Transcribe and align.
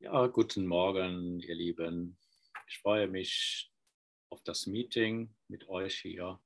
Ja, 0.00 0.28
guten 0.28 0.64
Morgen, 0.64 1.40
ihr 1.40 1.56
Lieben. 1.56 2.16
Ich 2.68 2.78
freue 2.78 3.08
mich 3.08 3.72
auf 4.28 4.44
das 4.44 4.68
Meeting 4.68 5.34
mit 5.48 5.68
euch 5.68 5.98
hier 5.98 6.40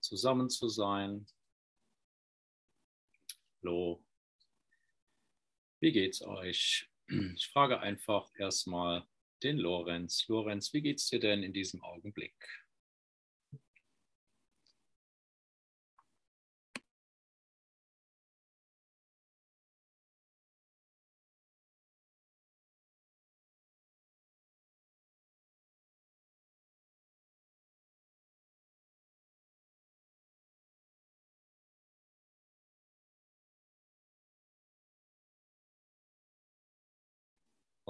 zusammen 0.00 0.48
zu 0.48 0.70
sein. 0.70 1.26
Hallo, 3.60 4.02
wie 5.80 5.92
geht's 5.92 6.22
euch? 6.22 6.88
Ich 7.36 7.48
frage 7.48 7.80
einfach 7.80 8.30
erstmal 8.38 9.06
den 9.42 9.58
Lorenz. 9.58 10.26
Lorenz, 10.28 10.72
wie 10.72 10.80
geht's 10.80 11.10
dir 11.10 11.20
denn 11.20 11.42
in 11.42 11.52
diesem 11.52 11.82
Augenblick? 11.82 12.63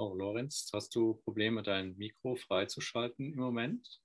Oh, 0.07 0.13
Lorenz, 0.13 0.71
hast 0.75 0.95
du 0.95 1.15
Probleme, 1.25 1.63
dein 1.63 1.97
Mikro 1.97 2.37
freizuschalten 2.37 3.33
im 3.33 3.39
Moment? 3.39 4.03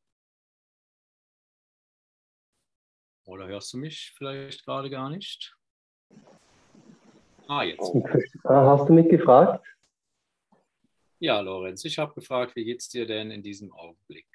Oder 3.25 3.48
hörst 3.48 3.73
du 3.73 3.77
mich 3.80 4.13
vielleicht 4.17 4.63
gerade 4.63 4.89
gar 4.89 5.09
nicht? 5.09 5.58
Ah, 7.49 7.63
jetzt. 7.63 7.94
Ah, 8.45 8.66
hast 8.66 8.88
du 8.88 8.94
mich 8.94 9.09
gefragt? 9.09 9.67
Ja, 11.20 11.42
Lorenz, 11.42 11.83
ich 11.83 12.00
habe 12.00 12.14
gefragt, 12.14 12.55
wie 12.55 12.64
geht 12.64 12.80
es 12.80 12.88
dir 12.88 13.05
denn 13.05 13.30
in 13.30 13.44
diesem 13.44 13.73
Augenblick? 13.73 14.30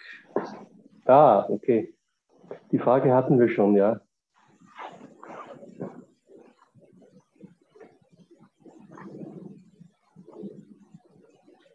Ah, 1.07 1.47
okay. 1.49 1.95
Die 2.73 2.79
Frage 2.79 3.15
hatten 3.15 3.41
wir 3.41 3.49
schon, 3.49 3.75
ja. 3.75 4.04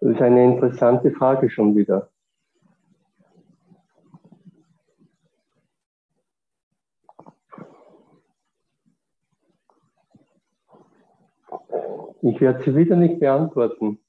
Das 0.01 0.11
ist 0.11 0.21
eine 0.21 0.45
interessante 0.45 1.11
Frage 1.11 1.49
schon 1.49 1.75
wieder. 1.75 2.09
Ich 12.21 12.39
werde 12.39 12.63
sie 12.63 12.75
wieder 12.75 12.95
nicht 12.95 13.19
beantworten. 13.19 13.99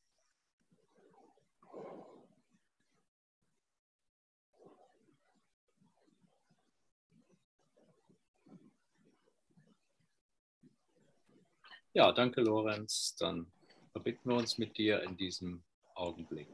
Ja, 11.93 12.13
danke, 12.13 12.41
Lorenz. 12.41 13.17
Dann 13.19 13.51
verbinden 13.91 14.31
wir 14.31 14.37
uns 14.37 14.59
mit 14.59 14.79
dir 14.79 15.03
in 15.03 15.17
diesem 15.17 15.65
Augenblick. 16.01 16.49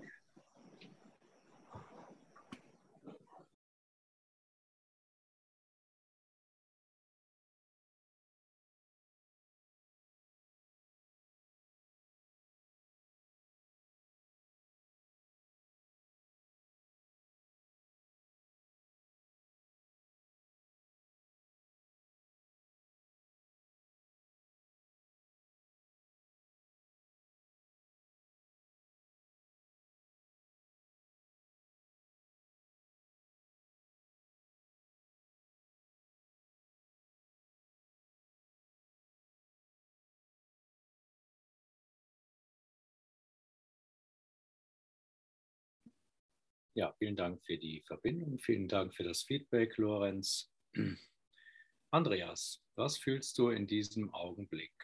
Ja, 46.76 46.92
vielen 46.98 47.16
Dank 47.16 47.42
für 47.46 47.56
die 47.56 47.82
Verbindung, 47.86 48.38
vielen 48.38 48.68
Dank 48.68 48.94
für 48.94 49.02
das 49.02 49.22
Feedback, 49.22 49.78
Lorenz. 49.78 50.52
Andreas, 51.90 52.62
was 52.74 52.98
fühlst 52.98 53.38
du 53.38 53.48
in 53.48 53.66
diesem 53.66 54.12
Augenblick? 54.12 54.74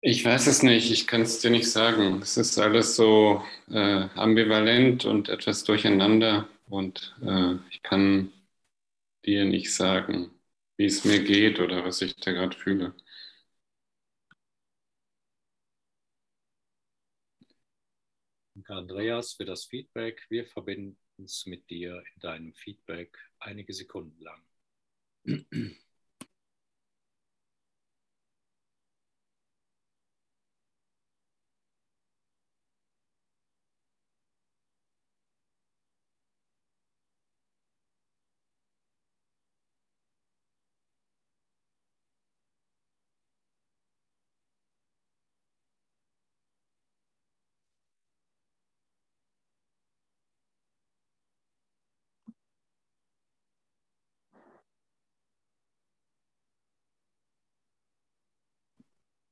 Ich 0.00 0.24
weiß 0.24 0.48
es 0.48 0.64
nicht, 0.64 0.90
ich 0.90 1.06
kann 1.06 1.22
es 1.22 1.38
dir 1.38 1.50
nicht 1.50 1.70
sagen. 1.70 2.20
Es 2.20 2.36
ist 2.36 2.58
alles 2.58 2.96
so 2.96 3.44
äh, 3.68 4.08
ambivalent 4.16 5.04
und 5.04 5.28
etwas 5.28 5.62
durcheinander 5.62 6.48
und 6.68 7.16
äh, 7.22 7.58
ich 7.70 7.80
kann 7.84 8.32
dir 9.24 9.44
nicht 9.44 9.72
sagen, 9.72 10.32
wie 10.76 10.86
es 10.86 11.04
mir 11.04 11.22
geht 11.22 11.60
oder 11.60 11.84
was 11.84 12.02
ich 12.02 12.16
da 12.16 12.32
gerade 12.32 12.56
fühle. 12.58 12.92
Danke, 18.60 18.74
Andreas, 18.74 19.32
für 19.32 19.46
das 19.46 19.64
Feedback. 19.64 20.26
Wir 20.28 20.44
verbinden 20.44 20.98
uns 21.16 21.46
mit 21.46 21.70
dir 21.70 22.04
in 22.14 22.20
deinem 22.20 22.52
Feedback 22.52 23.16
einige 23.38 23.72
Sekunden 23.72 24.20
lang. 24.20 24.42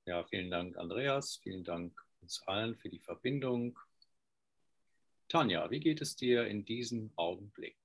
Ja, 0.08 0.24
vielen 0.24 0.50
Dank, 0.50 0.78
Andreas. 0.78 1.36
Vielen 1.42 1.64
Dank 1.64 2.02
uns 2.22 2.42
allen 2.46 2.74
für 2.78 2.88
die 2.88 2.98
Verbindung. 2.98 3.78
Tanja, 5.28 5.70
wie 5.70 5.80
geht 5.80 6.00
es 6.00 6.16
dir 6.16 6.46
in 6.46 6.64
diesem 6.64 7.12
Augenblick, 7.16 7.76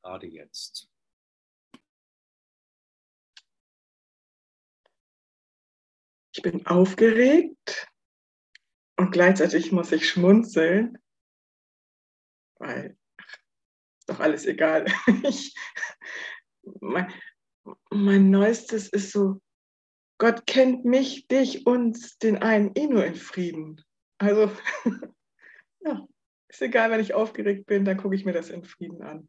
gerade 0.00 0.26
jetzt? 0.26 0.90
Ich 6.34 6.40
bin 6.40 6.64
aufgeregt 6.64 7.92
und 8.96 9.12
gleichzeitig 9.12 9.70
muss 9.70 9.92
ich 9.92 10.08
schmunzeln, 10.08 10.96
weil 12.54 12.96
ist 13.98 14.08
doch 14.08 14.20
alles 14.20 14.46
egal. 14.46 14.86
Ich, 15.24 15.54
mein, 16.80 17.12
mein 17.90 18.30
Neuestes 18.30 18.88
ist 18.88 19.12
so 19.12 19.42
Gott 20.18 20.46
kennt 20.46 20.84
mich, 20.84 21.26
dich, 21.26 21.66
uns, 21.66 22.18
den 22.18 22.38
einen 22.42 22.72
eh 22.76 22.86
nur 22.86 23.04
in 23.04 23.16
Frieden. 23.16 23.84
Also, 24.18 24.50
ja, 25.80 26.06
ist 26.48 26.62
egal, 26.62 26.90
wenn 26.90 27.00
ich 27.00 27.14
aufgeregt 27.14 27.66
bin, 27.66 27.84
dann 27.84 27.96
gucke 27.96 28.14
ich 28.14 28.24
mir 28.24 28.32
das 28.32 28.50
in 28.50 28.64
Frieden 28.64 29.02
an. 29.02 29.28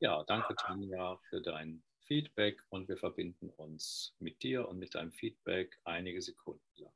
Ja, 0.00 0.24
danke 0.24 0.54
Tanja 0.56 1.18
für 1.28 1.42
dein 1.42 1.82
Feedback 2.06 2.64
und 2.70 2.88
wir 2.88 2.96
verbinden 2.96 3.50
uns 3.50 4.14
mit 4.18 4.42
dir 4.42 4.66
und 4.66 4.78
mit 4.78 4.94
deinem 4.94 5.12
Feedback 5.12 5.78
einige 5.84 6.22
Sekunden 6.22 6.64
lang. 6.76 6.92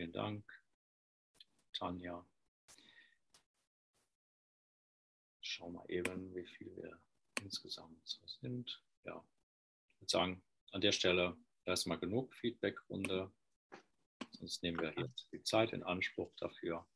Vielen 0.00 0.12
Dank. 0.12 0.62
Tanja. 1.74 2.26
Schau 5.42 5.68
mal 5.68 5.84
eben, 5.90 6.34
wie 6.34 6.46
viel 6.46 6.74
wir 6.74 6.98
insgesamt 7.42 8.00
so 8.08 8.26
sind. 8.26 8.82
Ja, 9.04 9.22
ich 9.90 10.00
würde 10.00 10.10
sagen, 10.10 10.42
an 10.72 10.80
der 10.80 10.92
Stelle 10.92 11.36
erstmal 11.66 11.98
genug 11.98 12.34
Feedbackrunde. 12.34 13.30
Sonst 14.38 14.62
nehmen 14.62 14.80
wir 14.80 14.94
jetzt 14.96 15.28
die 15.32 15.42
Zeit 15.42 15.74
in 15.74 15.82
Anspruch 15.82 16.34
dafür. 16.36 16.86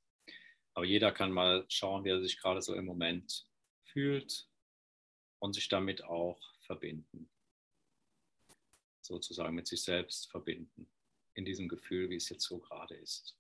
Aber 0.73 0.87
jeder 0.87 1.13
kann 1.13 1.31
mal 1.31 1.67
schauen, 1.69 2.05
wie 2.05 2.11
er 2.11 2.23
sich 2.23 2.41
gerade 2.41 2.63
so 2.63 2.75
im 2.75 2.87
Moment 2.87 3.47
fühlt 3.83 4.49
und 5.41 5.53
sich 5.53 5.69
damit 5.69 6.03
auch 6.05 6.41
verbinden. 6.61 7.31
Sozusagen 9.03 9.55
mit 9.55 9.67
sich 9.67 9.83
selbst 9.83 10.31
verbinden. 10.31 10.91
In 11.35 11.45
diesem 11.45 11.69
Gefühl, 11.69 12.11
wie 12.11 12.17
es 12.17 12.29
jetzt 12.29 12.45
so 12.45 12.59
gerade 12.59 12.95
ist. 12.95 13.37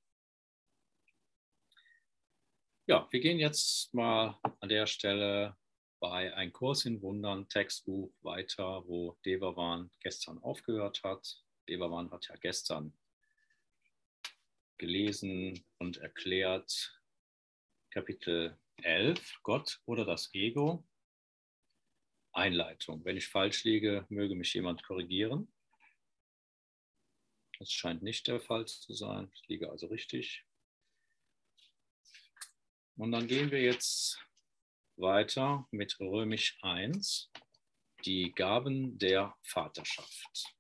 Ja, 2.87 3.09
wir 3.11 3.21
gehen 3.21 3.39
jetzt 3.39 3.95
mal 3.95 4.39
an 4.61 4.69
der 4.69 4.87
Stelle 4.87 5.57
bei 6.01 6.35
Ein 6.35 6.53
Kurs 6.53 6.85
in 6.85 7.01
Wundern 7.01 7.49
Textbuch 7.49 8.13
weiter, 8.21 8.87
wo 8.87 9.17
Devavan 9.25 9.91
gestern 10.01 10.39
aufgehört 10.43 11.03
hat. 11.03 11.43
Devavan 11.67 12.11
hat 12.11 12.29
ja 12.29 12.37
gestern 12.37 12.93
gelesen 14.77 15.65
und 15.79 15.97
erklärt 15.99 17.01
Kapitel 17.91 18.59
11, 18.83 19.39
Gott 19.43 19.81
oder 19.87 20.05
das 20.05 20.35
Ego. 20.35 20.87
Einleitung. 22.33 23.05
Wenn 23.05 23.17
ich 23.17 23.29
falsch 23.29 23.65
liege, 23.65 24.05
möge 24.09 24.35
mich 24.35 24.53
jemand 24.53 24.83
korrigieren. 24.83 25.54
Das 27.65 27.73
scheint 27.73 28.03
nicht 28.03 28.27
der 28.27 28.41
Fall 28.41 28.67
zu 28.67 28.93
sein. 28.93 29.33
Ich 29.33 29.49
liege 29.49 29.71
also 29.71 29.87
richtig. 29.87 30.45
Und 32.97 33.11
dann 33.11 33.27
gehen 33.27 33.51
wir 33.51 33.63
jetzt 33.63 34.23
weiter 34.97 35.67
mit 35.71 35.99
Römisch 35.99 36.59
1, 36.61 37.33
die 38.05 38.33
Gaben 38.33 38.99
der 38.99 39.35
Vaterschaft. 39.41 40.55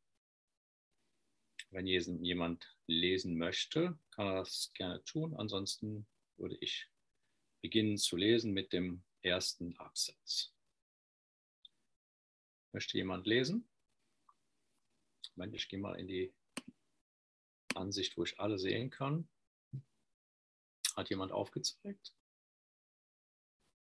Wenn 1.68 1.86
jemand 1.86 2.74
lesen 2.86 3.36
möchte, 3.36 3.98
kann 4.12 4.28
er 4.28 4.36
das 4.36 4.72
gerne 4.72 5.04
tun. 5.04 5.36
Ansonsten 5.36 6.06
würde 6.38 6.56
ich 6.62 6.88
beginnen 7.60 7.98
zu 7.98 8.16
lesen 8.16 8.54
mit 8.54 8.72
dem 8.72 9.04
ersten 9.20 9.76
Absatz. 9.76 10.54
Möchte 12.72 12.96
jemand 12.96 13.26
lesen? 13.26 13.68
Ich 15.52 15.68
gehe 15.68 15.78
mal 15.78 16.00
in 16.00 16.08
die 16.08 16.32
Ansicht, 17.76 18.16
wo 18.16 18.24
ich 18.24 18.38
alle 18.40 18.58
sehen 18.58 18.90
kann. 18.90 19.28
Hat 20.96 21.10
jemand 21.10 21.32
aufgezeigt? 21.32 22.14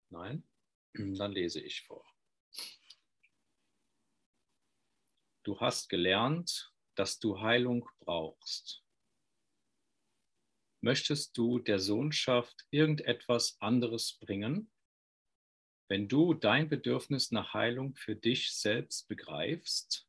Nein? 0.09 0.47
Dann 0.93 1.31
lese 1.31 1.61
ich 1.61 1.83
vor. 1.83 2.05
Du 5.43 5.59
hast 5.59 5.87
gelernt, 5.87 6.73
dass 6.95 7.19
du 7.19 7.39
Heilung 7.39 7.87
brauchst. 7.99 8.83
Möchtest 10.81 11.37
du 11.37 11.59
der 11.59 11.79
Sohnschaft 11.79 12.65
irgendetwas 12.69 13.59
anderes 13.61 14.17
bringen? 14.19 14.71
Wenn 15.89 16.07
du 16.07 16.33
dein 16.33 16.67
Bedürfnis 16.67 17.31
nach 17.31 17.53
Heilung 17.53 17.95
für 17.95 18.15
dich 18.15 18.51
selbst 18.51 19.07
begreifst, 19.07 20.06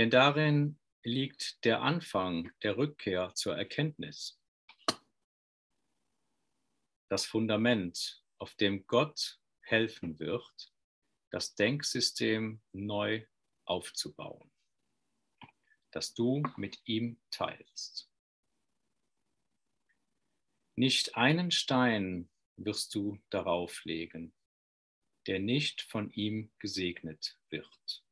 denn 0.00 0.08
darin 0.08 0.78
liegt 1.02 1.62
der 1.66 1.82
Anfang 1.82 2.50
der 2.62 2.78
Rückkehr 2.78 3.34
zur 3.34 3.54
Erkenntnis 3.58 4.40
das 7.10 7.26
Fundament, 7.26 8.24
auf 8.38 8.54
dem 8.54 8.86
Gott 8.86 9.38
helfen 9.60 10.18
wird, 10.18 10.72
das 11.30 11.54
Denksystem 11.54 12.62
neu 12.72 13.26
aufzubauen, 13.66 14.50
das 15.90 16.14
du 16.14 16.42
mit 16.56 16.80
ihm 16.86 17.20
teilst. 17.30 18.10
Nicht 20.76 21.14
einen 21.14 21.50
Stein 21.50 22.30
wirst 22.56 22.94
du 22.94 23.20
darauf 23.28 23.84
legen, 23.84 24.32
der 25.26 25.40
nicht 25.40 25.82
von 25.82 26.10
ihm 26.12 26.50
gesegnet 26.58 27.38
wird. 27.50 28.02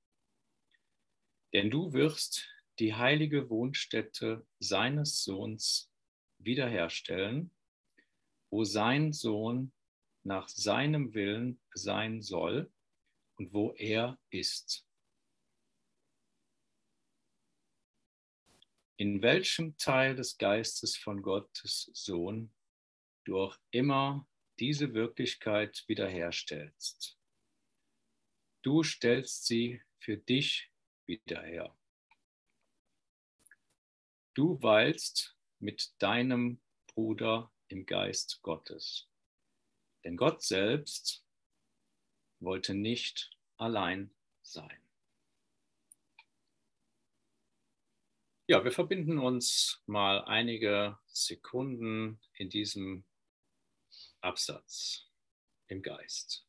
Denn 1.52 1.70
du 1.70 1.92
wirst 1.92 2.48
die 2.78 2.94
heilige 2.94 3.48
Wohnstätte 3.50 4.46
seines 4.58 5.24
Sohns 5.24 5.90
wiederherstellen 6.38 7.50
wo 8.50 8.64
sein 8.64 9.12
Sohn 9.12 9.72
nach 10.22 10.48
seinem 10.48 11.14
Willen 11.14 11.60
sein 11.74 12.22
soll 12.22 12.72
und 13.36 13.52
wo 13.52 13.72
er 13.74 14.18
ist. 14.30 14.86
In 18.96 19.22
welchem 19.22 19.76
Teil 19.76 20.16
des 20.16 20.38
Geistes 20.38 20.96
von 20.96 21.22
Gottes 21.22 21.90
Sohn 21.94 22.52
du 23.24 23.38
auch 23.38 23.56
immer 23.70 24.26
diese 24.58 24.92
Wirklichkeit 24.92 25.84
wiederherstellst. 25.86 27.16
Du 28.62 28.82
stellst 28.82 29.46
sie 29.46 29.80
für 30.00 30.16
dich 30.16 30.72
wieder 31.08 31.42
her. 31.42 31.74
Du 34.34 34.62
weilst 34.62 35.36
mit 35.58 35.90
deinem 35.98 36.60
Bruder 36.86 37.50
im 37.68 37.86
Geist 37.86 38.40
Gottes. 38.42 39.08
Denn 40.04 40.16
Gott 40.16 40.42
selbst 40.42 41.24
wollte 42.40 42.74
nicht 42.74 43.30
allein 43.56 44.14
sein. 44.42 44.80
Ja, 48.46 48.64
wir 48.64 48.72
verbinden 48.72 49.18
uns 49.18 49.82
mal 49.86 50.24
einige 50.24 50.98
Sekunden 51.08 52.18
in 52.32 52.48
diesem 52.48 53.04
Absatz 54.20 55.10
im 55.66 55.82
Geist. 55.82 56.47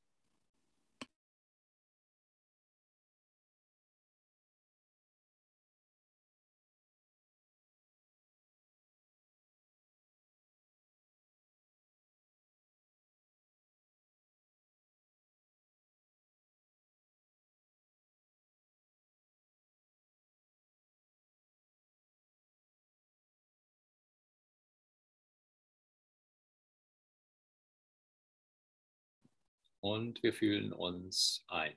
Und 29.82 30.22
wir 30.24 30.34
fühlen 30.34 30.74
uns 30.74 31.44
ein. 31.48 31.76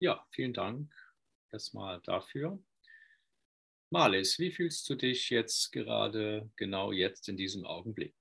Ja, 0.00 0.24
vielen 0.30 0.52
Dank 0.54 0.92
erstmal 1.50 2.00
dafür. 2.02 2.58
Marlis, 3.90 4.38
wie 4.38 4.50
fühlst 4.50 4.88
du 4.90 4.94
dich 4.94 5.30
jetzt 5.30 5.72
gerade 5.72 6.50
genau 6.56 6.92
jetzt 6.92 7.28
in 7.28 7.36
diesem 7.36 7.64
Augenblick? 7.64 8.14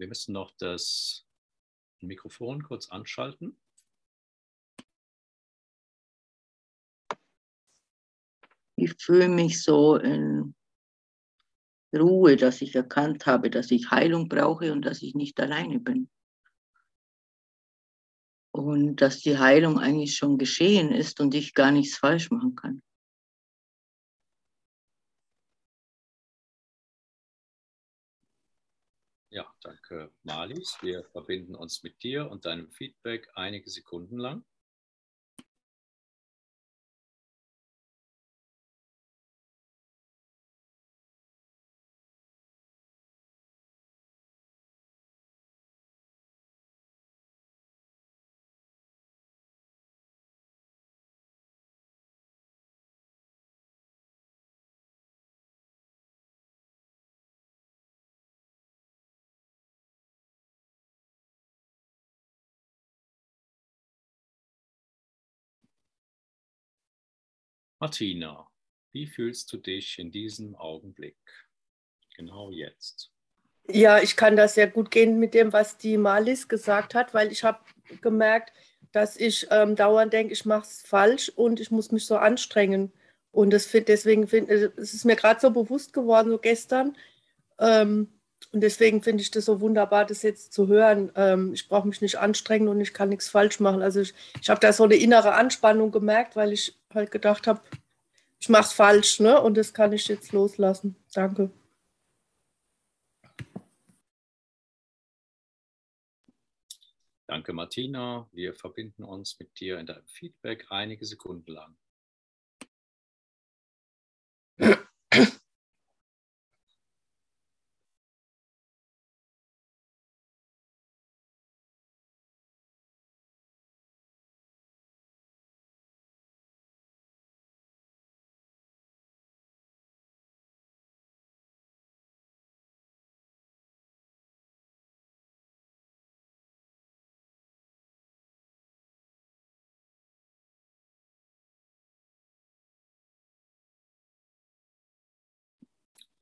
wir 0.00 0.08
müssen 0.08 0.32
noch 0.32 0.50
das 0.56 1.26
Mikrofon 2.00 2.62
kurz 2.62 2.88
anschalten. 2.88 3.56
Ich 8.80 8.94
fühle 8.94 9.28
mich 9.28 9.62
so 9.62 9.96
in 9.96 10.54
Ruhe, 11.94 12.36
dass 12.36 12.62
ich 12.62 12.74
erkannt 12.74 13.26
habe, 13.26 13.50
dass 13.50 13.70
ich 13.70 13.90
Heilung 13.90 14.28
brauche 14.28 14.72
und 14.72 14.82
dass 14.82 15.02
ich 15.02 15.14
nicht 15.14 15.38
alleine 15.38 15.80
bin. 15.80 16.08
Und 18.52 18.96
dass 18.96 19.20
die 19.20 19.38
Heilung 19.38 19.78
eigentlich 19.78 20.16
schon 20.16 20.38
geschehen 20.38 20.92
ist 20.92 21.20
und 21.20 21.34
ich 21.34 21.52
gar 21.52 21.72
nichts 21.72 21.98
falsch 21.98 22.30
machen 22.30 22.56
kann. 22.56 22.82
Ja, 29.28 29.46
danke, 29.62 30.10
Marlies. 30.22 30.78
Wir 30.80 31.04
verbinden 31.04 31.54
uns 31.54 31.82
mit 31.82 32.02
dir 32.02 32.30
und 32.30 32.46
deinem 32.46 32.70
Feedback 32.70 33.28
einige 33.34 33.68
Sekunden 33.68 34.18
lang. 34.18 34.44
Martina, 67.80 68.46
wie 68.92 69.06
fühlst 69.06 69.50
du 69.52 69.56
dich 69.56 69.98
in 69.98 70.10
diesem 70.10 70.54
Augenblick? 70.54 71.16
Genau 72.14 72.50
jetzt. 72.50 73.10
Ja, 73.68 74.00
ich 74.00 74.16
kann 74.16 74.36
das 74.36 74.54
sehr 74.54 74.66
gut 74.66 74.90
gehen 74.90 75.18
mit 75.18 75.32
dem, 75.32 75.54
was 75.54 75.78
die 75.78 75.96
Malis 75.96 76.48
gesagt 76.48 76.94
hat, 76.94 77.14
weil 77.14 77.32
ich 77.32 77.42
habe 77.42 77.60
gemerkt, 78.02 78.52
dass 78.92 79.16
ich 79.16 79.46
ähm, 79.50 79.76
dauernd 79.76 80.12
denke, 80.12 80.34
ich 80.34 80.44
mache 80.44 80.66
es 80.66 80.82
falsch 80.82 81.30
und 81.30 81.58
ich 81.58 81.70
muss 81.70 81.90
mich 81.90 82.04
so 82.04 82.16
anstrengen. 82.16 82.92
Und 83.30 83.50
das 83.50 83.64
find, 83.64 83.88
deswegen 83.88 84.28
find, 84.28 84.50
äh, 84.50 84.70
es 84.76 84.92
ist 84.92 85.06
mir 85.06 85.16
gerade 85.16 85.40
so 85.40 85.50
bewusst 85.50 85.94
geworden, 85.94 86.30
so 86.30 86.38
gestern. 86.38 86.96
Ähm, 87.58 88.08
und 88.52 88.60
deswegen 88.62 89.02
finde 89.02 89.22
ich 89.22 89.30
das 89.30 89.46
so 89.46 89.60
wunderbar, 89.60 90.04
das 90.04 90.22
jetzt 90.22 90.52
zu 90.52 90.66
hören. 90.66 91.12
Ähm, 91.14 91.54
ich 91.54 91.68
brauche 91.68 91.88
mich 91.88 92.02
nicht 92.02 92.18
anstrengen 92.18 92.68
und 92.68 92.80
ich 92.80 92.92
kann 92.92 93.08
nichts 93.08 93.28
falsch 93.30 93.60
machen. 93.60 93.80
Also 93.80 94.00
ich, 94.00 94.12
ich 94.42 94.50
habe 94.50 94.60
da 94.60 94.72
so 94.72 94.84
eine 94.84 94.96
innere 94.96 95.32
Anspannung 95.32 95.92
gemerkt, 95.92 96.36
weil 96.36 96.52
ich 96.52 96.79
halt 96.94 97.10
gedacht 97.10 97.46
habe, 97.46 97.62
ich 98.40 98.48
mache 98.48 98.62
es 98.62 98.72
falsch, 98.72 99.20
ne? 99.20 99.40
Und 99.40 99.56
das 99.56 99.74
kann 99.74 99.92
ich 99.92 100.08
jetzt 100.08 100.32
loslassen. 100.32 100.96
Danke. 101.12 101.50
Danke, 107.26 107.52
Martina. 107.52 108.28
Wir 108.32 108.54
verbinden 108.54 109.04
uns 109.04 109.38
mit 109.38 109.60
dir 109.60 109.78
in 109.78 109.86
deinem 109.86 110.06
Feedback 110.08 110.66
einige 110.70 111.04
Sekunden 111.04 111.52
lang. 111.52 111.76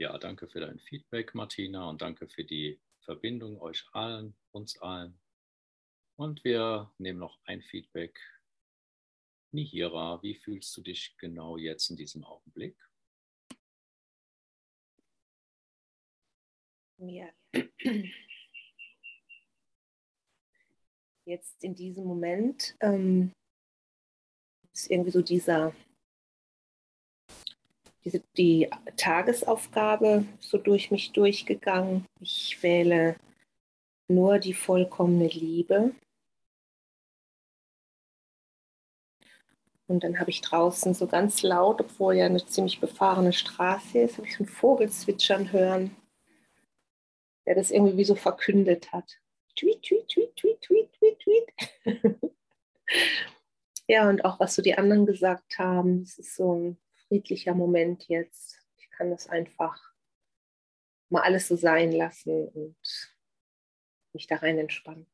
Ja, 0.01 0.17
danke 0.17 0.47
für 0.47 0.61
dein 0.61 0.79
Feedback, 0.79 1.35
Martina, 1.35 1.91
und 1.91 2.03
danke 2.03 2.29
für 2.29 2.45
die 2.45 2.81
Verbindung 3.01 3.61
euch 3.61 3.85
allen, 3.93 4.37
uns 4.53 4.79
allen. 4.79 5.19
Und 6.15 6.45
wir 6.45 6.93
nehmen 6.99 7.19
noch 7.19 7.41
ein 7.47 7.63
Feedback. 7.63 8.21
Nihira, 9.51 10.23
wie 10.23 10.37
fühlst 10.37 10.77
du 10.77 10.83
dich 10.83 11.17
genau 11.19 11.57
jetzt 11.57 11.91
in 11.91 11.97
diesem 11.97 12.23
Augenblick? 12.23 12.79
Ja. 16.99 17.33
Jetzt 21.25 21.65
in 21.65 21.75
diesem 21.75 22.05
Moment 22.05 22.77
ähm, 22.81 23.33
ist 24.73 24.91
irgendwie 24.93 25.11
so 25.11 25.23
dieser 25.23 25.75
diese, 28.05 28.23
die 28.37 28.71
Tagesaufgabe 28.97 30.25
so 30.41 30.59
durch 30.59 30.91
mich 30.91 31.13
durchgegangen. 31.13 32.07
Ich 32.21 32.63
wähle 32.63 33.17
nur 34.09 34.39
die 34.39 34.55
vollkommene 34.55 35.29
Liebe. 35.29 35.95
Und 39.87 40.05
dann 40.05 40.21
habe 40.21 40.31
ich 40.31 40.43
draußen 40.43 40.93
so 40.93 41.07
ganz 41.07 41.43
laut, 41.43 41.81
obwohl 41.81 42.15
ja 42.15 42.27
eine 42.27 42.45
ziemlich 42.45 42.79
befahrene 42.79 43.33
Straße 43.33 43.99
ist, 43.99 44.19
habe 44.19 44.27
ich 44.27 44.37
so 44.37 44.45
einen 44.45 44.53
Vogel 44.53 44.91
zwitschern 44.91 45.51
hören, 45.51 45.97
der 47.47 47.55
das 47.55 47.71
irgendwie 47.71 47.97
wie 47.97 48.05
so 48.05 48.15
verkündet 48.15 48.93
hat. 48.93 49.19
Tweet, 49.57 49.83
tweet, 49.83 50.09
tweet, 50.09 50.37
tweet, 50.37 50.61
tweet, 50.61 50.93
tweet, 50.93 51.19
tweet. 51.21 52.21
ja, 53.89 54.09
und 54.11 54.25
auch 54.27 54.39
was 54.39 54.55
so 54.55 54.63
die 54.63 54.77
anderen 54.77 55.07
gesagt 55.07 55.59
haben, 55.59 56.03
es 56.03 56.19
ist 56.19 56.37
so 56.37 56.55
ein 56.55 56.79
friedlicher 57.09 57.55
Moment 57.55 58.09
jetzt. 58.09 58.59
Ich 58.77 58.91
kann 58.91 59.11
das 59.11 59.29
einfach 59.29 59.93
mal 61.11 61.23
alles 61.23 61.49
so 61.49 61.57
sein 61.57 61.93
lassen 61.93 62.49
und 62.49 62.77
mich 64.13 64.27
da 64.27 64.37
rein 64.37 64.59
entspannen. 64.59 65.07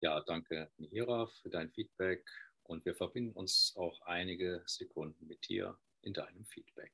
Ja, 0.00 0.20
danke, 0.20 0.68
Mihira, 0.78 1.28
für 1.28 1.48
dein 1.48 1.70
Feedback 1.70 2.28
und 2.64 2.84
wir 2.84 2.94
verbinden 2.94 3.36
uns 3.36 3.72
auch 3.76 4.02
einige 4.02 4.64
Sekunden 4.66 5.28
mit 5.28 5.48
dir 5.48 5.78
in 6.02 6.12
deinem 6.12 6.44
Feedback. 6.44 6.92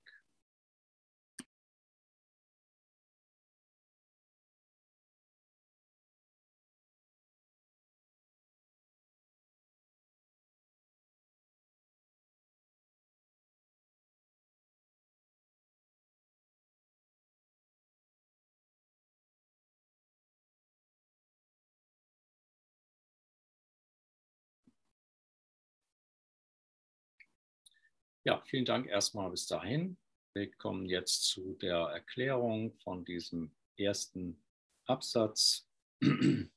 Ja, 28.29 28.43
vielen 28.45 28.67
Dank 28.67 28.87
erstmal 28.87 29.31
bis 29.31 29.47
dahin. 29.47 29.97
Wir 30.35 30.51
kommen 30.57 30.85
jetzt 30.85 31.23
zu 31.29 31.55
der 31.63 31.79
Erklärung 31.79 32.79
von 32.81 33.03
diesem 33.03 33.57
ersten 33.79 34.45
Absatz. 34.85 35.67
Hier 36.03 36.51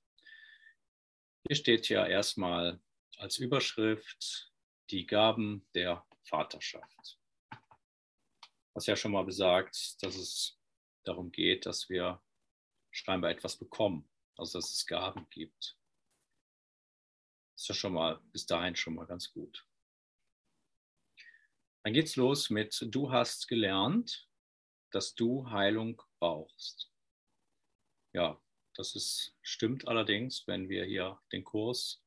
steht 1.51 1.87
ja 1.87 2.05
erstmal 2.05 2.81
als 3.19 3.37
Überschrift 3.37 4.51
die 4.89 5.05
Gaben 5.05 5.65
der 5.73 6.05
Vaterschaft. 6.25 7.17
Was 8.73 8.85
ja 8.87 8.97
schon 8.97 9.13
mal 9.13 9.23
besagt, 9.23 10.03
dass 10.03 10.17
es 10.17 10.59
darum 11.05 11.31
geht, 11.31 11.65
dass 11.65 11.87
wir 11.87 12.21
scheinbar 12.89 13.31
etwas 13.31 13.55
bekommen, 13.55 14.09
also 14.35 14.59
dass 14.59 14.71
es 14.71 14.85
Gaben 14.85 15.25
gibt. 15.29 15.77
Ist 17.55 17.69
ja 17.69 17.75
schon 17.75 17.93
mal 17.93 18.19
bis 18.33 18.45
dahin 18.45 18.75
schon 18.75 18.95
mal 18.95 19.07
ganz 19.07 19.31
gut. 19.31 19.65
Dann 21.83 21.93
geht's 21.93 22.15
los 22.15 22.49
mit, 22.49 22.77
du 22.89 23.11
hast 23.11 23.47
gelernt, 23.47 24.27
dass 24.91 25.15
du 25.15 25.49
Heilung 25.49 26.01
brauchst. 26.19 26.91
Ja, 28.13 28.39
das 28.75 28.95
ist, 28.95 29.35
stimmt 29.41 29.87
allerdings, 29.87 30.45
wenn 30.47 30.69
wir 30.69 30.85
hier 30.85 31.19
den 31.31 31.43
Kurs 31.43 32.03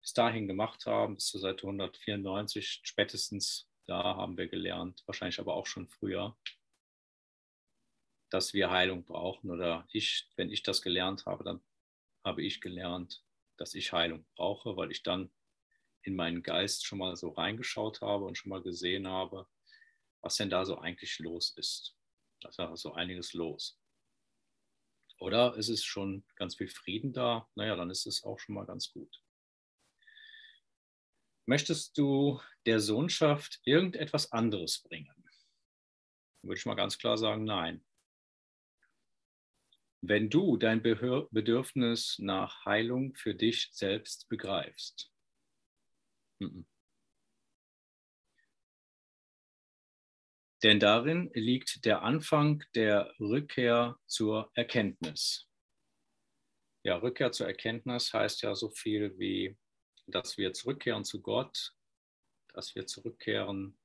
bis 0.00 0.14
dahin 0.14 0.48
gemacht 0.48 0.86
haben, 0.86 1.14
bis 1.14 1.26
zur 1.26 1.40
Seite 1.40 1.62
194 1.62 2.80
spätestens, 2.82 3.68
da 3.86 4.16
haben 4.16 4.36
wir 4.36 4.48
gelernt, 4.48 5.02
wahrscheinlich 5.06 5.38
aber 5.38 5.54
auch 5.54 5.66
schon 5.66 5.88
früher, 5.88 6.36
dass 8.30 8.54
wir 8.54 8.70
Heilung 8.70 9.04
brauchen. 9.04 9.50
Oder 9.50 9.86
ich, 9.92 10.30
wenn 10.36 10.50
ich 10.50 10.62
das 10.62 10.82
gelernt 10.82 11.26
habe, 11.26 11.44
dann 11.44 11.62
habe 12.24 12.42
ich 12.42 12.60
gelernt, 12.60 13.24
dass 13.58 13.74
ich 13.74 13.92
Heilung 13.92 14.24
brauche, 14.34 14.76
weil 14.76 14.90
ich 14.90 15.02
dann 15.02 15.30
in 16.02 16.16
meinen 16.16 16.42
Geist 16.42 16.86
schon 16.86 16.98
mal 16.98 17.16
so 17.16 17.30
reingeschaut 17.30 18.00
habe 18.00 18.24
und 18.24 18.36
schon 18.36 18.50
mal 18.50 18.62
gesehen 18.62 19.06
habe, 19.06 19.46
was 20.20 20.36
denn 20.36 20.50
da 20.50 20.64
so 20.64 20.78
eigentlich 20.78 21.18
los 21.18 21.56
ist. 21.56 21.96
Da 22.40 22.48
ist 22.48 22.58
ja 22.58 22.76
so 22.76 22.94
einiges 22.94 23.32
los. 23.32 23.78
Oder 25.18 25.56
ist 25.56 25.68
es 25.68 25.84
schon 25.84 26.24
ganz 26.36 26.56
viel 26.56 26.68
Frieden 26.68 27.12
da? 27.12 27.48
Naja, 27.54 27.76
dann 27.76 27.90
ist 27.90 28.06
es 28.06 28.24
auch 28.24 28.38
schon 28.40 28.56
mal 28.56 28.66
ganz 28.66 28.92
gut. 28.92 29.22
Möchtest 31.46 31.96
du 31.98 32.40
der 32.66 32.80
Sohnschaft 32.80 33.60
irgendetwas 33.64 34.32
anderes 34.32 34.80
bringen? 34.80 35.14
Würde 36.42 36.58
ich 36.58 36.66
mal 36.66 36.74
ganz 36.74 36.98
klar 36.98 37.16
sagen, 37.18 37.44
nein. 37.44 37.84
Wenn 40.00 40.28
du 40.28 40.56
dein 40.56 40.82
Bedürfnis 40.82 42.18
nach 42.18 42.64
Heilung 42.64 43.14
für 43.14 43.36
dich 43.36 43.68
selbst 43.70 44.28
begreifst. 44.28 45.11
Denn 50.62 50.78
darin 50.78 51.30
liegt 51.34 51.84
der 51.84 52.02
Anfang 52.02 52.62
der 52.74 53.12
Rückkehr 53.18 53.98
zur 54.06 54.50
Erkenntnis. 54.54 55.48
Ja, 56.84 56.96
Rückkehr 56.96 57.32
zur 57.32 57.48
Erkenntnis 57.48 58.12
heißt 58.12 58.42
ja 58.42 58.54
so 58.54 58.70
viel 58.70 59.18
wie, 59.18 59.56
dass 60.06 60.38
wir 60.38 60.52
zurückkehren 60.52 61.04
zu 61.04 61.20
Gott, 61.20 61.74
dass 62.54 62.74
wir 62.74 62.86
zurückkehren 62.86 63.78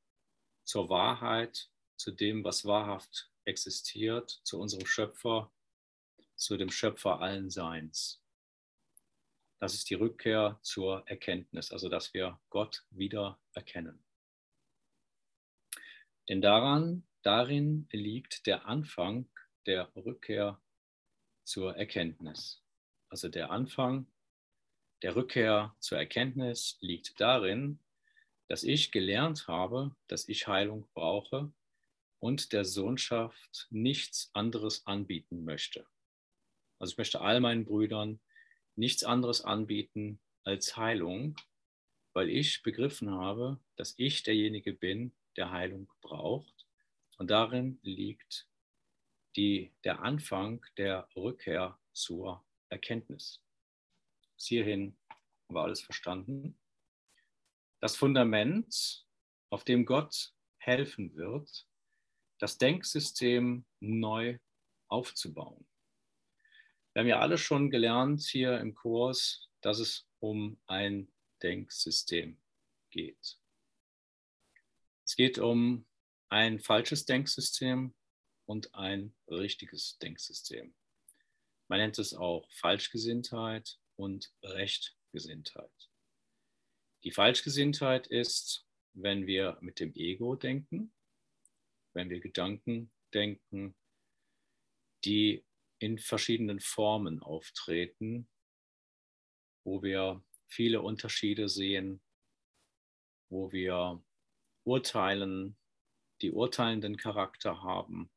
zur 0.63 0.89
Wahrheit, 0.89 1.69
zu 1.95 2.11
dem, 2.11 2.43
was 2.43 2.65
wahrhaft 2.65 3.31
existiert, 3.45 4.29
zu 4.43 4.59
unserem 4.59 4.85
Schöpfer, 4.85 5.51
zu 6.35 6.57
dem 6.57 6.69
Schöpfer 6.69 7.21
allen 7.21 7.49
Seins. 7.49 8.21
Das 9.59 9.73
ist 9.73 9.89
die 9.89 9.95
Rückkehr 9.95 10.59
zur 10.61 11.07
Erkenntnis, 11.07 11.71
also 11.71 11.89
dass 11.89 12.13
wir 12.13 12.39
Gott 12.49 12.85
wieder 12.91 13.39
erkennen. 13.53 14.03
Denn 16.29 16.41
daran, 16.41 17.07
darin 17.23 17.87
liegt 17.91 18.45
der 18.45 18.65
Anfang 18.65 19.29
der 19.65 19.91
Rückkehr 19.95 20.61
zur 21.43 21.75
Erkenntnis. 21.75 22.63
Also 23.09 23.29
der 23.29 23.51
Anfang 23.51 24.07
der 25.01 25.15
Rückkehr 25.15 25.75
zur 25.79 25.97
Erkenntnis 25.97 26.77
liegt 26.81 27.19
darin, 27.19 27.79
dass 28.47 28.63
ich 28.63 28.91
gelernt 28.91 29.47
habe, 29.47 29.95
dass 30.07 30.27
ich 30.27 30.47
Heilung 30.47 30.87
brauche 30.93 31.51
und 32.19 32.53
der 32.53 32.65
Sohnschaft 32.65 33.67
nichts 33.69 34.29
anderes 34.33 34.85
anbieten 34.87 35.43
möchte. 35.43 35.85
Also 36.79 36.91
ich 36.91 36.97
möchte 36.97 37.21
all 37.21 37.39
meinen 37.39 37.65
Brüdern 37.65 38.19
nichts 38.77 39.03
anderes 39.03 39.41
anbieten 39.41 40.19
als 40.43 40.77
Heilung, 40.77 41.35
weil 42.13 42.29
ich 42.29 42.63
begriffen 42.63 43.11
habe, 43.11 43.59
dass 43.75 43.95
ich 43.97 44.23
derjenige 44.23 44.73
bin, 44.73 45.13
der 45.35 45.51
Heilung 45.51 45.91
braucht. 46.01 46.65
Und 47.17 47.29
darin 47.31 47.79
liegt 47.81 48.47
die, 49.35 49.73
der 49.83 50.01
Anfang 50.01 50.65
der 50.77 51.09
Rückkehr 51.15 51.79
zur 51.93 52.45
Erkenntnis. 52.69 53.43
Bis 54.35 54.45
hierhin 54.45 54.97
war 55.47 55.65
alles 55.65 55.81
verstanden. 55.81 56.57
Das 57.79 57.95
Fundament, 57.95 59.05
auf 59.49 59.63
dem 59.63 59.85
Gott 59.85 60.33
helfen 60.57 61.15
wird, 61.15 61.67
das 62.39 62.57
Denksystem 62.57 63.65
neu 63.79 64.39
aufzubauen. 64.89 65.67
Wir 66.97 67.01
haben 67.01 67.09
ja 67.09 67.19
alle 67.19 67.37
schon 67.37 67.69
gelernt 67.69 68.23
hier 68.23 68.59
im 68.59 68.73
Kurs, 68.73 69.51
dass 69.61 69.77
es 69.77 70.09
um 70.17 70.59
ein 70.65 71.07
Denksystem 71.43 72.41
geht. 72.89 73.37
Es 75.05 75.15
geht 75.15 75.37
um 75.37 75.85
ein 76.29 76.59
falsches 76.59 77.05
Denksystem 77.05 77.93
und 78.45 78.73
ein 78.73 79.15
richtiges 79.27 79.99
Denksystem. 79.99 80.73
Man 81.67 81.77
nennt 81.77 81.99
es 81.99 82.15
auch 82.15 82.51
Falschgesinntheit 82.51 83.77
und 83.95 84.33
Rechtgesinntheit. 84.41 85.91
Die 87.03 87.11
Falschgesinntheit 87.11 88.07
ist, 88.07 88.65
wenn 88.93 89.27
wir 89.27 89.59
mit 89.61 89.79
dem 89.79 89.93
Ego 89.93 90.35
denken, 90.35 90.91
wenn 91.93 92.09
wir 92.09 92.21
Gedanken 92.21 92.91
denken, 93.13 93.75
die 95.05 95.43
in 95.79 95.99
verschiedenen 95.99 96.59
Formen 96.59 97.21
auftreten, 97.21 98.29
wo 99.63 99.83
wir 99.83 100.23
viele 100.47 100.81
Unterschiede 100.81 101.49
sehen, 101.49 102.01
wo 103.29 103.51
wir 103.51 104.03
urteilen, 104.63 105.57
die 106.21 106.31
urteilenden 106.31 106.97
Charakter 106.97 107.61
haben, 107.61 108.09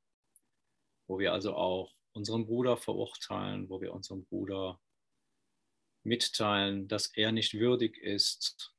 wo 1.06 1.18
wir 1.18 1.32
also 1.32 1.54
auch 1.54 1.92
unseren 2.12 2.46
Bruder 2.46 2.76
verurteilen, 2.76 3.68
wo 3.68 3.80
wir 3.80 3.92
unserem 3.92 4.24
Bruder 4.24 4.80
mitteilen, 6.02 6.88
dass 6.88 7.08
er 7.14 7.32
nicht 7.32 7.54
würdig 7.54 7.98
ist 7.98 8.74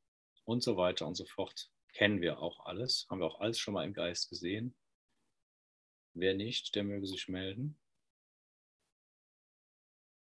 und 0.46 0.63
so 0.63 0.76
weiter 0.78 1.08
und 1.08 1.15
so 1.15 1.26
fort. 1.26 1.72
Kennen 1.94 2.22
wir 2.22 2.39
auch 2.39 2.65
alles, 2.65 3.06
haben 3.10 3.20
wir 3.20 3.28
auch 3.28 3.39
alles 3.41 3.60
schon 3.60 3.74
mal 3.74 3.86
im 3.86 3.94
Geist 3.94 4.30
gesehen. 4.30 4.76
Wer 6.13 6.34
nicht, 6.34 6.76
der 6.76 6.84
möge 6.84 7.06
sich 7.06 7.28
melden. 7.28 7.81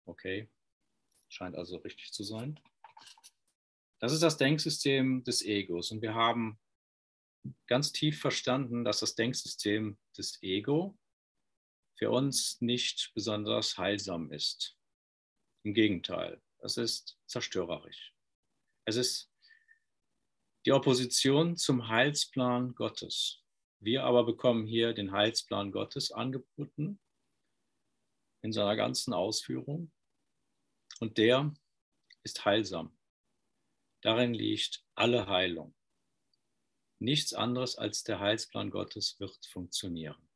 Okay, 0.06 0.50
scheint 1.30 1.56
also 1.56 1.78
richtig 1.78 2.12
zu 2.12 2.24
sein. 2.24 2.60
Das 4.00 4.12
ist 4.14 4.24
das 4.24 4.38
Denksystem 4.38 5.24
des 5.24 5.44
Egos 5.44 5.92
und 5.92 6.02
wir 6.02 6.16
haben 6.16 6.60
ganz 7.68 7.92
tief 7.92 8.20
verstanden, 8.20 8.84
dass 8.84 9.00
das 9.00 9.16
Denksystem 9.16 9.98
des 10.18 10.42
Ego 10.42 10.98
für 11.98 12.10
uns 12.10 12.60
nicht 12.62 13.12
besonders 13.14 13.78
heilsam 13.78 14.32
ist. 14.32 14.76
Im 15.64 15.74
Gegenteil, 15.74 16.42
es 16.60 16.78
ist 16.78 17.18
zerstörerisch. 17.28 18.14
Es 18.86 18.96
ist 18.96 19.32
die 20.66 20.72
Opposition 20.72 21.58
zum 21.58 21.88
Heilsplan 21.88 22.74
Gottes. 22.74 23.44
Wir 23.80 24.04
aber 24.04 24.26
bekommen 24.26 24.66
hier 24.66 24.94
den 24.94 25.12
Heilsplan 25.12 25.72
Gottes 25.72 26.12
angeboten 26.12 27.00
in 28.42 28.52
seiner 28.52 28.76
ganzen 28.76 29.14
Ausführung. 29.14 29.92
Und 31.00 31.18
der 31.18 31.54
ist 32.24 32.46
heilsam. 32.46 32.98
Darin 34.02 34.34
liegt 34.34 34.84
alle 34.96 35.28
Heilung. 35.28 35.76
Nichts 37.00 37.34
anderes 37.34 37.78
als 37.78 38.04
der 38.04 38.20
Heilsplan 38.20 38.70
Gottes 38.70 39.20
wird 39.20 39.46
funktionieren. 39.48 40.30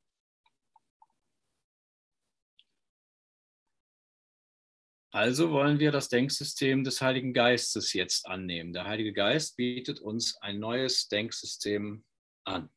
Also 5.11 5.51
wollen 5.51 5.79
wir 5.79 5.93
das 5.93 6.09
Denksystem 6.09 6.83
des 6.83 6.99
Heiligen 7.01 7.33
Geistes 7.33 7.93
jetzt 7.93 8.25
annehmen. 8.27 8.73
Der 8.73 8.83
Heilige 8.83 9.13
Geist 9.13 9.55
bietet 9.55 10.01
uns 10.01 10.35
ein 10.41 10.59
neues 10.59 11.07
Denksystem 11.07 12.03
an. 12.43 12.69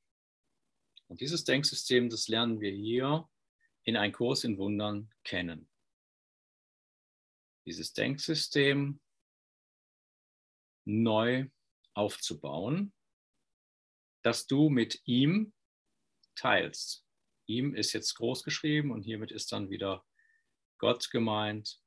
Und 1.09 1.21
dieses 1.21 1.43
Denksystem, 1.43 2.09
das 2.09 2.29
lernen 2.29 2.61
wir 2.61 2.71
hier 2.71 3.29
in 3.88 3.96
einem 3.96 4.12
Kurs 4.12 4.44
in 4.44 4.59
Wundern 4.59 5.11
kennen. 5.24 5.66
Dieses 7.64 7.94
Denksystem 7.94 9.01
neu 10.85 11.48
aufzubauen, 11.94 12.92
das 14.22 14.46
du 14.46 14.68
mit 14.68 15.01
ihm 15.07 15.55
teilst. 16.35 17.07
Ihm 17.46 17.74
ist 17.74 17.94
jetzt 17.94 18.12
groß 18.16 18.44
geschrieben 18.44 18.90
und 18.90 19.05
hiermit 19.05 19.33
ist 19.33 19.53
dann 19.53 19.70
wieder 19.70 20.05
Gott 20.77 21.11
gemeint 21.11 21.83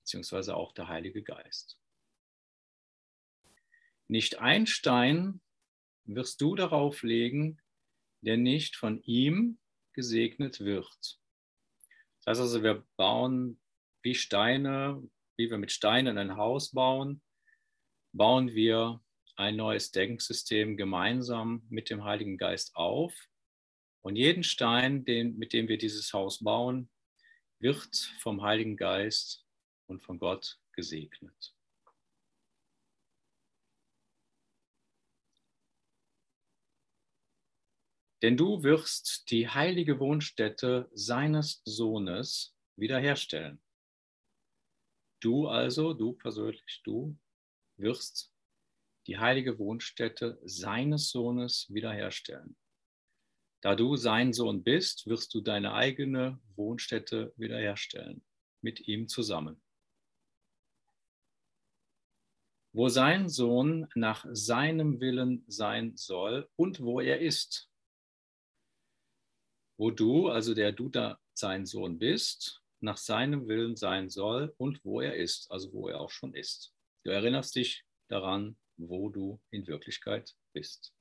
beziehungsweise 0.00 0.56
auch 0.56 0.72
der 0.72 0.88
Heilige 0.88 1.22
Geist. 1.22 1.78
Nicht 4.06 4.38
ein 4.38 4.66
Stein 4.66 5.42
wirst 6.04 6.40
du 6.40 6.54
darauf 6.54 7.02
legen, 7.02 7.60
der 8.22 8.38
nicht 8.38 8.76
von 8.76 9.02
ihm 9.02 9.58
gesegnet 9.98 10.60
wird. 10.60 11.18
Das 12.20 12.26
heißt 12.28 12.40
also, 12.40 12.62
wir 12.62 12.86
bauen 12.96 13.60
wie 14.04 14.14
Steine, 14.14 15.02
wie 15.36 15.50
wir 15.50 15.58
mit 15.58 15.72
Steinen 15.72 16.18
ein 16.18 16.36
Haus 16.36 16.70
bauen, 16.70 17.20
bauen 18.12 18.54
wir 18.54 19.02
ein 19.34 19.56
neues 19.56 19.90
Denksystem 19.90 20.76
gemeinsam 20.76 21.66
mit 21.68 21.90
dem 21.90 22.04
Heiligen 22.04 22.38
Geist 22.38 22.76
auf. 22.76 23.12
Und 24.04 24.14
jeden 24.14 24.44
Stein, 24.44 25.04
den, 25.04 25.36
mit 25.36 25.52
dem 25.52 25.66
wir 25.66 25.78
dieses 25.78 26.12
Haus 26.12 26.44
bauen, 26.44 26.88
wird 27.58 27.92
vom 28.20 28.42
Heiligen 28.42 28.76
Geist 28.76 29.44
und 29.88 30.00
von 30.00 30.20
Gott 30.20 30.60
gesegnet. 30.74 31.57
Denn 38.22 38.36
du 38.36 38.62
wirst 38.62 39.30
die 39.30 39.48
heilige 39.48 40.00
Wohnstätte 40.00 40.88
seines 40.92 41.62
Sohnes 41.64 42.56
wiederherstellen. 42.76 43.60
Du 45.20 45.46
also, 45.48 45.94
du 45.94 46.12
persönlich, 46.12 46.80
du 46.84 47.16
wirst 47.76 48.32
die 49.06 49.18
heilige 49.18 49.58
Wohnstätte 49.58 50.38
seines 50.44 51.10
Sohnes 51.10 51.66
wiederherstellen. 51.72 52.56
Da 53.60 53.74
du 53.74 53.96
sein 53.96 54.32
Sohn 54.32 54.62
bist, 54.62 55.06
wirst 55.06 55.34
du 55.34 55.40
deine 55.40 55.74
eigene 55.74 56.38
Wohnstätte 56.54 57.32
wiederherstellen, 57.36 58.22
mit 58.60 58.86
ihm 58.86 59.08
zusammen. 59.08 59.60
Wo 62.72 62.88
sein 62.88 63.28
Sohn 63.28 63.88
nach 63.94 64.26
seinem 64.30 65.00
Willen 65.00 65.44
sein 65.48 65.96
soll 65.96 66.48
und 66.54 66.80
wo 66.80 67.00
er 67.00 67.20
ist. 67.20 67.67
Wo 69.78 69.90
du, 69.90 70.28
also 70.28 70.54
der 70.54 70.72
du 70.72 70.88
da 70.88 71.18
sein 71.34 71.64
Sohn 71.64 71.98
bist, 71.98 72.62
nach 72.80 72.96
seinem 72.96 73.48
Willen 73.48 73.76
sein 73.76 74.08
soll 74.08 74.54
und 74.58 74.84
wo 74.84 75.00
er 75.00 75.16
ist, 75.16 75.50
also 75.50 75.72
wo 75.72 75.88
er 75.88 76.00
auch 76.00 76.10
schon 76.10 76.34
ist. 76.34 76.74
Du 77.04 77.10
erinnerst 77.10 77.54
dich 77.54 77.84
daran, 78.08 78.56
wo 78.76 79.08
du 79.08 79.40
in 79.50 79.66
Wirklichkeit 79.66 80.34
bist. 80.52 80.92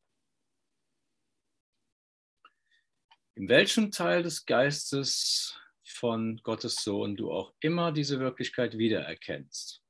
In 3.36 3.50
welchem 3.50 3.92
Teil 3.92 4.24
des 4.24 4.46
Geistes 4.46 5.60
von 5.84 6.38
Gottes 6.44 6.76
Sohn 6.84 7.16
du 7.16 7.32
auch 7.32 7.54
immer 7.60 7.92
diese 7.92 8.20
Wirklichkeit 8.20 8.78
wiedererkennst. 8.78 9.84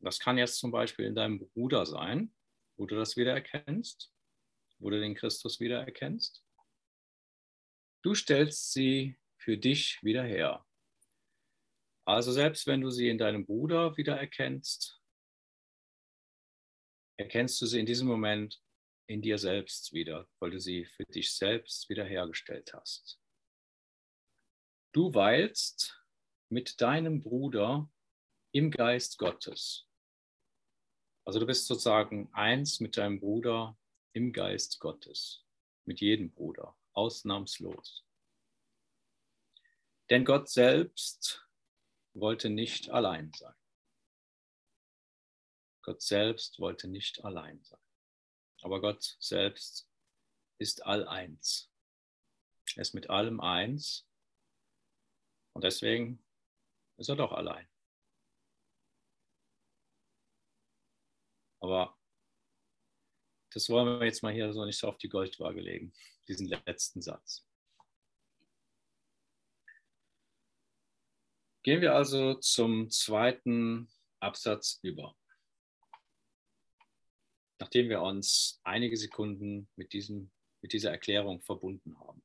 Das 0.00 0.18
kann 0.18 0.38
jetzt 0.38 0.58
zum 0.58 0.70
Beispiel 0.70 1.06
in 1.06 1.14
deinem 1.14 1.38
Bruder 1.38 1.86
sein, 1.86 2.32
wo 2.76 2.86
du 2.86 2.96
das 2.96 3.16
wiedererkennst, 3.16 4.12
wo 4.78 4.90
du 4.90 5.00
den 5.00 5.14
Christus 5.14 5.60
wiedererkennst. 5.60 6.42
Du 8.02 8.14
stellst 8.14 8.72
sie 8.72 9.16
für 9.36 9.58
dich 9.58 10.02
wieder 10.02 10.22
her. 10.22 10.66
Also 12.06 12.32
selbst 12.32 12.66
wenn 12.66 12.80
du 12.80 12.90
sie 12.90 13.08
in 13.08 13.18
deinem 13.18 13.46
Bruder 13.46 13.96
wiedererkennst, 13.96 15.00
erkennst 17.18 17.60
du 17.60 17.66
sie 17.66 17.80
in 17.80 17.86
diesem 17.86 18.08
Moment 18.08 18.62
in 19.06 19.20
dir 19.20 19.38
selbst 19.38 19.92
wieder, 19.92 20.28
weil 20.38 20.50
du 20.50 20.60
sie 20.60 20.86
für 20.86 21.04
dich 21.04 21.32
selbst 21.32 21.88
wiederhergestellt 21.88 22.72
hast. 22.72 23.20
Du 24.92 25.12
weilst 25.14 26.00
mit 26.48 26.80
deinem 26.80 27.20
Bruder 27.20 27.90
im 28.52 28.70
Geist 28.70 29.18
Gottes. 29.18 29.86
Also 31.24 31.38
du 31.38 31.46
bist 31.46 31.66
sozusagen 31.66 32.32
eins 32.32 32.80
mit 32.80 32.96
deinem 32.96 33.20
Bruder 33.20 33.78
im 34.12 34.32
Geist 34.32 34.80
Gottes, 34.80 35.44
mit 35.84 36.00
jedem 36.00 36.32
Bruder, 36.32 36.76
ausnahmslos. 36.92 38.04
Denn 40.10 40.24
Gott 40.24 40.48
selbst 40.48 41.46
wollte 42.14 42.50
nicht 42.50 42.90
allein 42.90 43.32
sein. 43.32 43.54
Gott 45.82 46.02
selbst 46.02 46.58
wollte 46.58 46.88
nicht 46.88 47.24
allein 47.24 47.62
sein. 47.62 47.80
Aber 48.62 48.80
Gott 48.80 49.16
selbst 49.20 49.88
ist 50.58 50.84
alleins. 50.84 51.72
Er 52.76 52.82
ist 52.82 52.94
mit 52.94 53.08
allem 53.08 53.40
eins. 53.40 54.06
Und 55.54 55.64
deswegen 55.64 56.24
ist 56.98 57.08
er 57.08 57.16
doch 57.16 57.32
allein. 57.32 57.68
Aber 61.60 61.98
das 63.52 63.68
wollen 63.68 64.00
wir 64.00 64.06
jetzt 64.06 64.22
mal 64.22 64.32
hier 64.32 64.52
so 64.52 64.64
nicht 64.64 64.78
so 64.78 64.88
auf 64.88 64.98
die 64.98 65.08
Goldwaage 65.08 65.60
legen, 65.60 65.92
diesen 66.30 66.46
letzten 66.46 67.02
Satz. 67.02 67.44
Gehen 71.62 71.82
wir 71.82 71.94
also 71.94 72.34
zum 72.34 72.88
zweiten 72.88 73.90
Absatz 74.20 74.78
über. 74.82 75.14
Nachdem 77.58 77.90
wir 77.90 78.00
uns 78.00 78.60
einige 78.62 78.96
Sekunden 78.96 79.68
mit, 79.76 79.92
diesem, 79.92 80.30
mit 80.62 80.72
dieser 80.72 80.90
Erklärung 80.90 81.42
verbunden 81.42 81.98
haben. 81.98 82.22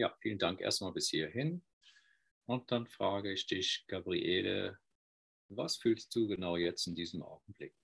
Ja, 0.00 0.16
vielen 0.22 0.38
Dank 0.38 0.62
erstmal 0.62 0.92
bis 0.92 1.10
hierhin. 1.10 1.62
Und 2.46 2.72
dann 2.72 2.86
frage 2.86 3.34
ich 3.34 3.46
dich, 3.46 3.84
Gabriele, 3.86 4.78
was 5.50 5.76
fühlst 5.76 6.16
du 6.16 6.26
genau 6.26 6.56
jetzt 6.56 6.86
in 6.86 6.94
diesem 6.94 7.22
Augenblick? 7.22 7.76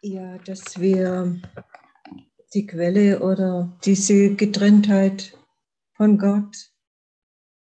Ja, 0.00 0.38
dass 0.38 0.78
wir 0.78 1.42
die 2.54 2.68
Quelle 2.68 3.18
oder 3.20 3.76
diese 3.84 4.36
Getrenntheit 4.36 5.36
von 5.94 6.18
Gott 6.18 6.72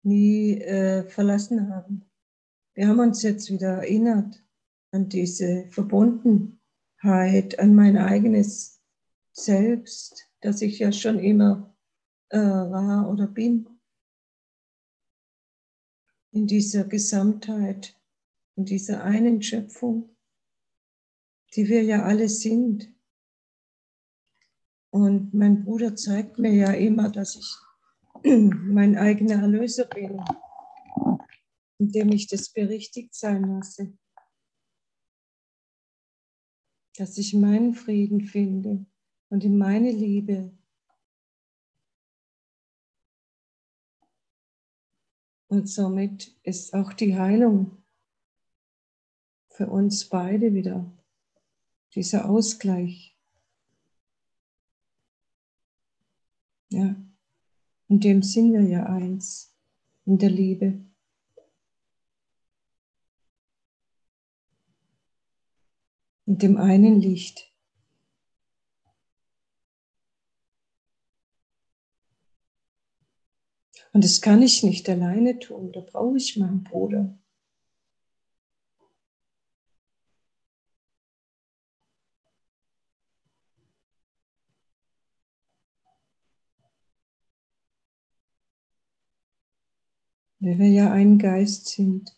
nie 0.02 0.60
äh, 0.60 1.08
verlassen 1.08 1.74
haben. 1.74 2.04
Wir 2.74 2.86
haben 2.86 3.00
uns 3.00 3.22
jetzt 3.22 3.50
wieder 3.50 3.78
erinnert 3.78 4.44
an 4.90 5.08
diese 5.08 5.70
Verbundenheit 5.70 6.57
an 7.02 7.74
mein 7.74 7.96
eigenes 7.96 8.80
Selbst, 9.32 10.28
das 10.40 10.62
ich 10.62 10.78
ja 10.78 10.92
schon 10.92 11.18
immer 11.18 11.74
äh, 12.30 12.38
war 12.38 13.08
oder 13.10 13.26
bin. 13.26 13.68
In 16.32 16.46
dieser 16.46 16.84
Gesamtheit, 16.84 17.96
in 18.56 18.64
dieser 18.64 19.04
einen 19.04 19.42
Schöpfung, 19.42 20.16
die 21.54 21.68
wir 21.68 21.82
ja 21.82 22.02
alle 22.02 22.28
sind. 22.28 22.92
Und 24.90 25.34
mein 25.34 25.64
Bruder 25.64 25.94
zeigt 25.94 26.38
mir 26.38 26.52
ja 26.52 26.72
immer, 26.72 27.10
dass 27.10 27.36
ich 27.36 27.56
mein 28.24 28.96
eigener 28.96 29.42
Erlöser 29.42 29.84
bin, 29.86 30.20
indem 31.78 32.12
ich 32.12 32.26
das 32.26 32.50
berichtigt 32.50 33.14
sein 33.14 33.44
lasse 33.44 33.96
dass 36.98 37.16
ich 37.16 37.32
meinen 37.32 37.74
Frieden 37.74 38.22
finde 38.22 38.84
und 39.28 39.44
in 39.44 39.56
meine 39.56 39.92
Liebe. 39.92 40.50
Und 45.46 45.68
somit 45.68 46.36
ist 46.42 46.74
auch 46.74 46.92
die 46.92 47.16
Heilung 47.16 47.78
für 49.48 49.68
uns 49.68 50.08
beide 50.08 50.54
wieder 50.54 50.90
dieser 51.94 52.28
Ausgleich. 52.28 53.16
Ja, 56.70 56.96
in 57.86 58.00
dem 58.00 58.22
sind 58.22 58.52
wir 58.52 58.62
ja 58.62 58.86
eins, 58.86 59.56
in 60.04 60.18
der 60.18 60.30
Liebe. 60.30 60.87
Und 66.28 66.42
dem 66.42 66.58
einen 66.58 67.00
Licht. 67.00 67.50
Und 73.94 74.04
das 74.04 74.20
kann 74.20 74.42
ich 74.42 74.62
nicht 74.62 74.86
alleine 74.90 75.38
tun, 75.38 75.72
da 75.72 75.80
brauche 75.80 76.18
ich 76.18 76.36
meinen 76.36 76.64
Bruder. 76.64 77.18
Weil 90.40 90.58
wir 90.58 90.68
ja 90.68 90.92
ein 90.92 91.18
Geist 91.18 91.68
sind. 91.68 92.17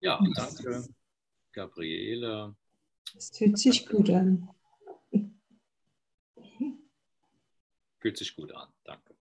Ja, 0.00 0.18
danke, 0.34 0.88
Gabriele. 1.52 2.56
Es 3.16 3.36
fühlt 3.36 3.58
sich 3.58 3.86
gut 3.86 4.08
an. 4.10 4.48
Fühlt 7.98 8.16
sich 8.16 8.34
gut 8.34 8.52
an. 8.52 8.72
Danke. 8.84 9.14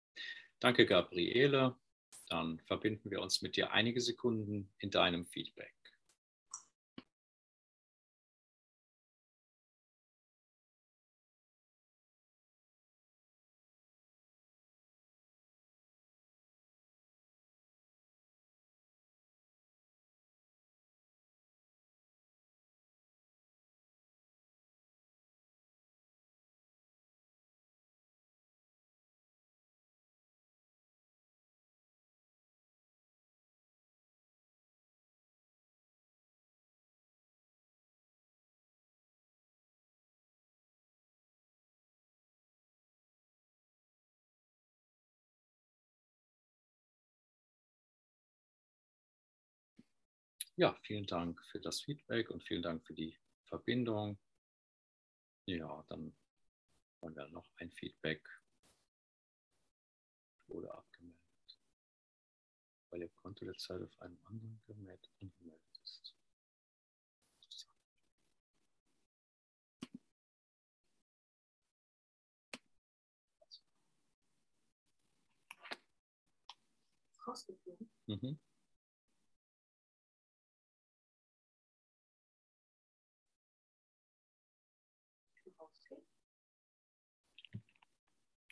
Danke, 0.61 0.87
Gabriele. 0.87 1.77
Dann 2.29 2.61
verbinden 2.61 3.11
wir 3.11 3.21
uns 3.21 3.43
mit 3.43 3.57
dir 3.57 3.73
einige 3.73 4.01
Sekunden 4.01 4.71
in 4.79 4.91
deinem 4.91 5.27
Feedback. 5.27 5.75
Ja, 50.59 50.77
vielen 50.83 51.07
Dank 51.07 51.41
für 51.53 51.61
das 51.61 51.83
Feedback 51.83 52.31
und 52.31 52.43
vielen 52.43 52.63
Dank 52.63 52.85
für 52.85 52.93
die 52.93 53.17
Verbindung. 53.45 54.19
Ja, 55.47 55.85
dann 55.89 56.13
haben 57.01 57.15
wir 57.15 57.29
noch 57.29 57.49
ein 57.59 57.71
Feedback. 57.71 58.29
Wurde 60.49 60.75
abgemeldet, 60.75 61.61
weil 62.91 63.03
Ihr 63.03 63.09
Konto 63.11 63.45
derzeit 63.45 63.81
auf 63.83 64.01
einem 64.01 64.19
anderen 64.25 64.61
Gerät 64.67 65.09
angemeldet 65.21 65.81
ist. 65.85 66.17
Rausgeflogen. 77.25 77.89
Mhm. 78.07 78.41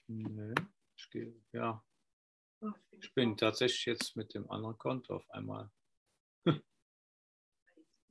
Nö, 0.08 0.54
ich 0.96 1.10
gehe, 1.10 1.34
ja, 1.52 1.84
ich 2.60 2.60
bin 2.60 3.00
ich 3.00 3.14
bin 3.14 3.36
tatsächlich 3.36 3.86
jetzt 3.86 4.16
mit 4.16 4.34
dem 4.34 4.48
anderen 4.50 4.78
Konto 4.78 5.16
auf 5.16 5.28
einmal 5.30 5.68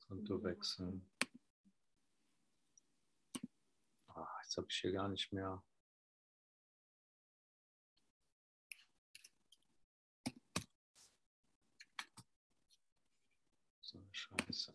Konto 0.07 0.43
wechseln. 0.43 1.09
Ah, 4.09 4.27
jetzt 4.43 4.57
habe 4.57 4.67
ich 4.69 4.75
hier 4.77 4.91
gar 4.91 5.07
nicht 5.07 5.31
mehr. 5.31 5.63
So 13.81 13.97
eine 13.97 14.13
Scheiße. 14.13 14.73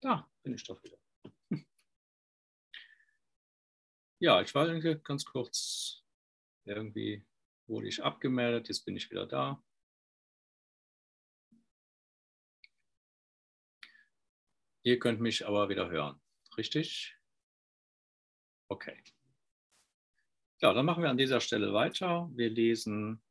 Da 0.00 0.28
bin 0.42 0.54
ich 0.54 0.64
doch 0.64 0.82
wieder. 0.82 0.98
Ja, 4.22 4.42
ich 4.42 4.54
war 4.54 4.68
ganz 4.98 5.24
kurz 5.24 5.99
irgendwie 6.64 7.24
wurde 7.66 7.88
ich 7.88 8.02
abgemeldet, 8.02 8.68
jetzt 8.68 8.84
bin 8.84 8.96
ich 8.96 9.10
wieder 9.10 9.26
da. 9.26 9.62
Ihr 14.82 14.98
könnt 14.98 15.20
mich 15.20 15.46
aber 15.46 15.68
wieder 15.68 15.90
hören, 15.90 16.20
richtig? 16.56 17.16
Okay. 18.68 19.02
Ja, 20.62 20.72
dann 20.72 20.86
machen 20.86 21.02
wir 21.02 21.10
an 21.10 21.18
dieser 21.18 21.40
Stelle 21.40 21.72
weiter. 21.72 22.30
Wir 22.34 22.50
lesen 22.50 23.22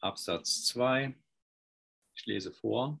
Absatz 0.00 0.66
2. 0.66 1.14
Ich 2.14 2.26
lese 2.26 2.52
vor. 2.52 3.00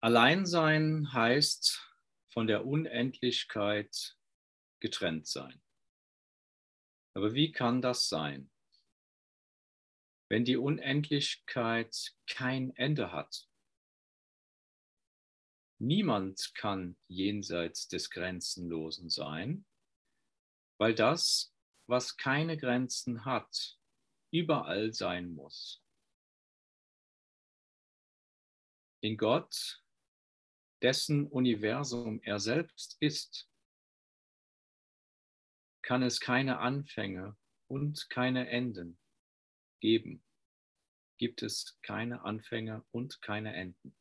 Alleinsein 0.00 1.12
heißt 1.12 1.94
von 2.32 2.46
der 2.46 2.66
Unendlichkeit 2.66 4.18
getrennt 4.80 5.26
sein. 5.26 5.62
Aber 7.16 7.32
wie 7.32 7.50
kann 7.50 7.80
das 7.80 8.10
sein? 8.10 8.50
Wenn 10.28 10.44
die 10.44 10.58
Unendlichkeit 10.58 12.14
kein 12.26 12.76
Ende 12.76 13.10
hat. 13.10 13.48
Niemand 15.78 16.54
kann 16.54 16.98
jenseits 17.08 17.88
des 17.88 18.10
Grenzenlosen 18.10 19.08
sein, 19.08 19.64
weil 20.78 20.94
das, 20.94 21.54
was 21.86 22.18
keine 22.18 22.58
Grenzen 22.58 23.24
hat, 23.24 23.78
überall 24.30 24.92
sein 24.92 25.34
muss. 25.34 25.82
In 29.00 29.16
Gott, 29.16 29.82
dessen 30.82 31.26
Universum 31.28 32.20
er 32.20 32.40
selbst 32.40 32.98
ist, 33.00 33.48
kann 35.86 36.02
es 36.02 36.18
keine 36.18 36.58
Anfänge 36.58 37.36
und 37.68 38.10
keine 38.10 38.48
Enden 38.50 38.98
geben. 39.80 40.24
Gibt 41.16 41.42
es 41.42 41.78
keine 41.82 42.24
Anfänge 42.24 42.84
und 42.90 43.22
keine 43.22 43.54
Enden. 43.54 43.96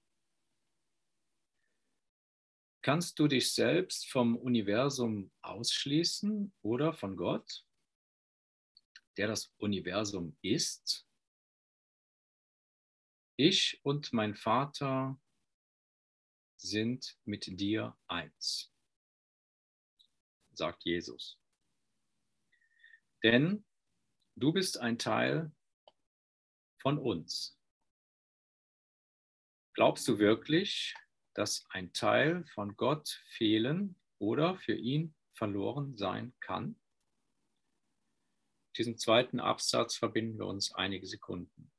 Kannst 2.81 3.19
du 3.19 3.27
dich 3.27 3.53
selbst 3.53 4.09
vom 4.09 4.35
Universum 4.35 5.31
ausschließen 5.43 6.51
oder 6.63 6.91
von 6.91 7.15
Gott, 7.15 7.63
der 9.17 9.27
das 9.27 9.53
Universum 9.57 10.35
ist? 10.41 11.07
Ich 13.37 13.79
und 13.83 14.11
mein 14.11 14.33
Vater 14.33 15.21
sind 16.57 17.15
mit 17.25 17.59
dir 17.59 17.95
eins, 18.07 18.73
sagt 20.51 20.83
Jesus. 20.83 21.39
Denn 23.25 23.65
du 24.35 24.53
bist 24.53 24.79
ein 24.79 24.99
Teil 24.99 25.51
von 26.79 26.99
uns. 26.99 27.59
Glaubst 29.73 30.07
du 30.07 30.19
wirklich, 30.19 30.93
dass 31.33 31.65
ein 31.71 31.91
Teil 31.91 32.45
von 32.53 32.77
Gott 32.77 33.09
fehlen 33.29 33.99
oder 34.19 34.59
für 34.59 34.75
ihn 34.75 35.15
verloren 35.33 35.97
sein 35.97 36.35
kann? 36.39 36.79
Diesen 38.77 38.99
zweiten 38.99 39.39
Absatz 39.39 39.95
verbinden 39.95 40.37
wir 40.37 40.45
uns 40.45 40.75
einige 40.75 41.07
Sekunden. 41.07 41.71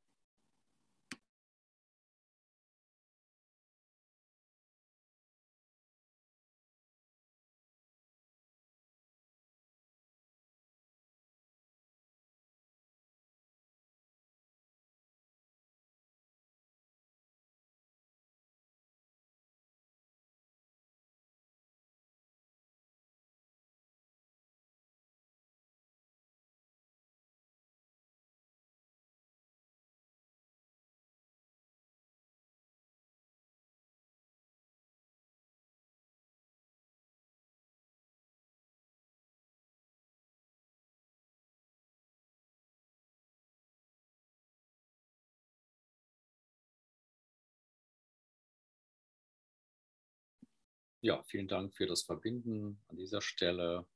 Ja, 51.02 51.22
vielen 51.24 51.46
Dank 51.46 51.74
für 51.74 51.86
das 51.86 52.02
Verbinden 52.02 52.82
an 52.88 52.96
dieser 52.96 53.20
Stelle. 53.20 53.86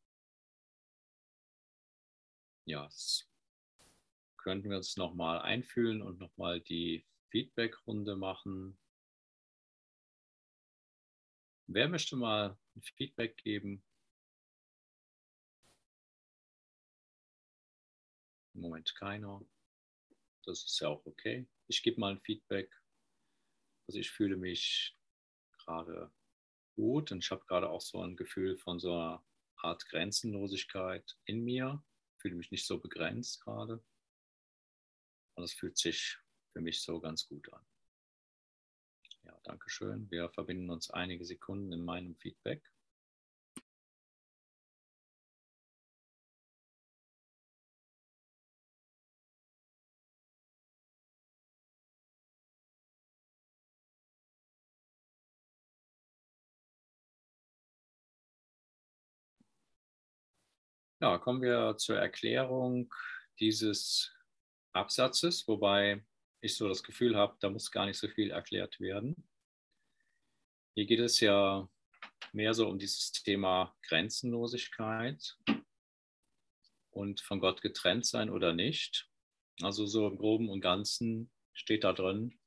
Ja, 2.67 2.89
könnten 4.37 4.71
wir 4.71 4.77
uns 4.77 4.97
nochmal 4.97 5.41
einfühlen 5.41 6.03
und 6.03 6.19
nochmal 6.19 6.61
die 6.61 7.07
Feedback-Runde 7.31 8.17
machen. 8.17 8.79
Wer 11.67 11.89
möchte 11.89 12.17
mal 12.17 12.59
ein 12.77 12.83
Feedback 12.83 13.37
geben? 13.39 13.83
Im 18.55 18.61
Moment 18.61 18.95
keiner. 18.95 19.41
Das 20.45 20.65
ist 20.65 20.81
ja 20.81 20.89
auch 20.89 21.05
okay. 21.07 21.49
Ich 21.67 21.83
gebe 21.83 22.01
mal 22.01 22.13
ein 22.13 22.21
Feedback. 22.21 22.75
Also 23.87 23.99
ich 23.99 24.11
fühle 24.11 24.37
mich 24.37 24.97
gerade 25.65 26.13
gut 26.81 27.13
und 27.13 27.23
ich 27.23 27.31
habe 27.31 27.45
gerade 27.47 27.69
auch 27.69 27.83
so 27.83 28.03
ein 28.03 28.17
Gefühl 28.17 28.57
von 28.57 28.81
so 28.81 28.95
einer 28.95 29.23
Art 29.57 29.87
Grenzenlosigkeit 29.87 31.19
in 31.27 31.45
mir. 31.45 31.83
Ich 32.17 32.23
fühle 32.23 32.37
mich 32.37 32.51
nicht 32.51 32.67
so 32.67 32.79
begrenzt 32.79 33.43
gerade. 33.43 33.83
Und 35.35 35.45
es 35.45 35.53
fühlt 35.53 35.77
sich 35.77 36.19
für 36.53 36.61
mich 36.61 36.83
so 36.83 37.01
ganz 37.01 37.27
gut 37.29 37.53
an. 37.53 37.65
Ja, 39.25 39.39
danke 39.45 39.69
schön. 39.69 40.11
Wir 40.11 40.31
verbinden 40.31 40.71
uns 40.71 40.91
einige 40.91 41.25
Sekunden 41.25 41.73
in 41.73 41.85
meinem 41.85 42.17
Feedback. 42.17 42.63
Ja, 61.03 61.17
kommen 61.17 61.41
wir 61.41 61.79
zur 61.79 61.97
Erklärung 61.97 62.93
dieses 63.39 64.13
Absatzes, 64.75 65.49
wobei 65.49 66.05
ich 66.43 66.57
so 66.57 66.69
das 66.69 66.83
Gefühl 66.83 67.17
habe, 67.17 67.39
da 67.41 67.49
muss 67.49 67.71
gar 67.71 67.87
nicht 67.87 67.97
so 67.97 68.07
viel 68.07 68.31
erklärt 68.31 68.79
werden. 68.81 69.27
Hier 70.75 70.85
geht 70.85 71.01
es 71.01 71.19
ja 71.21 71.67
mehr 72.33 72.53
so 72.53 72.69
um 72.69 72.79
dieses 72.79 73.13
Thema 73.13 73.75
Grenzenlosigkeit 73.89 75.39
und 76.91 77.23
von 77.23 77.41
Gott 77.41 77.63
getrennt 77.63 78.05
sein 78.05 78.29
oder 78.29 78.53
nicht. 78.53 79.09
Also 79.63 79.87
so 79.87 80.07
im 80.07 80.19
groben 80.19 80.51
und 80.51 80.61
ganzen 80.61 81.33
steht 81.55 81.83
da 81.83 81.95
drin, 81.95 82.39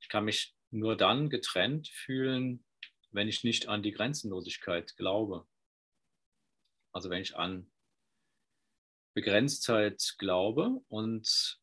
ich 0.00 0.10
kann 0.10 0.26
mich 0.26 0.54
nur 0.70 0.94
dann 0.94 1.30
getrennt 1.30 1.88
fühlen, 1.88 2.66
wenn 3.12 3.28
ich 3.28 3.44
nicht 3.44 3.68
an 3.68 3.82
die 3.82 3.92
Grenzenlosigkeit 3.92 4.94
glaube. 4.98 5.48
Also 6.92 7.08
wenn 7.08 7.22
ich 7.22 7.34
an 7.36 7.70
Begrenztheit 9.14 10.16
glaube 10.18 10.82
und 10.88 11.60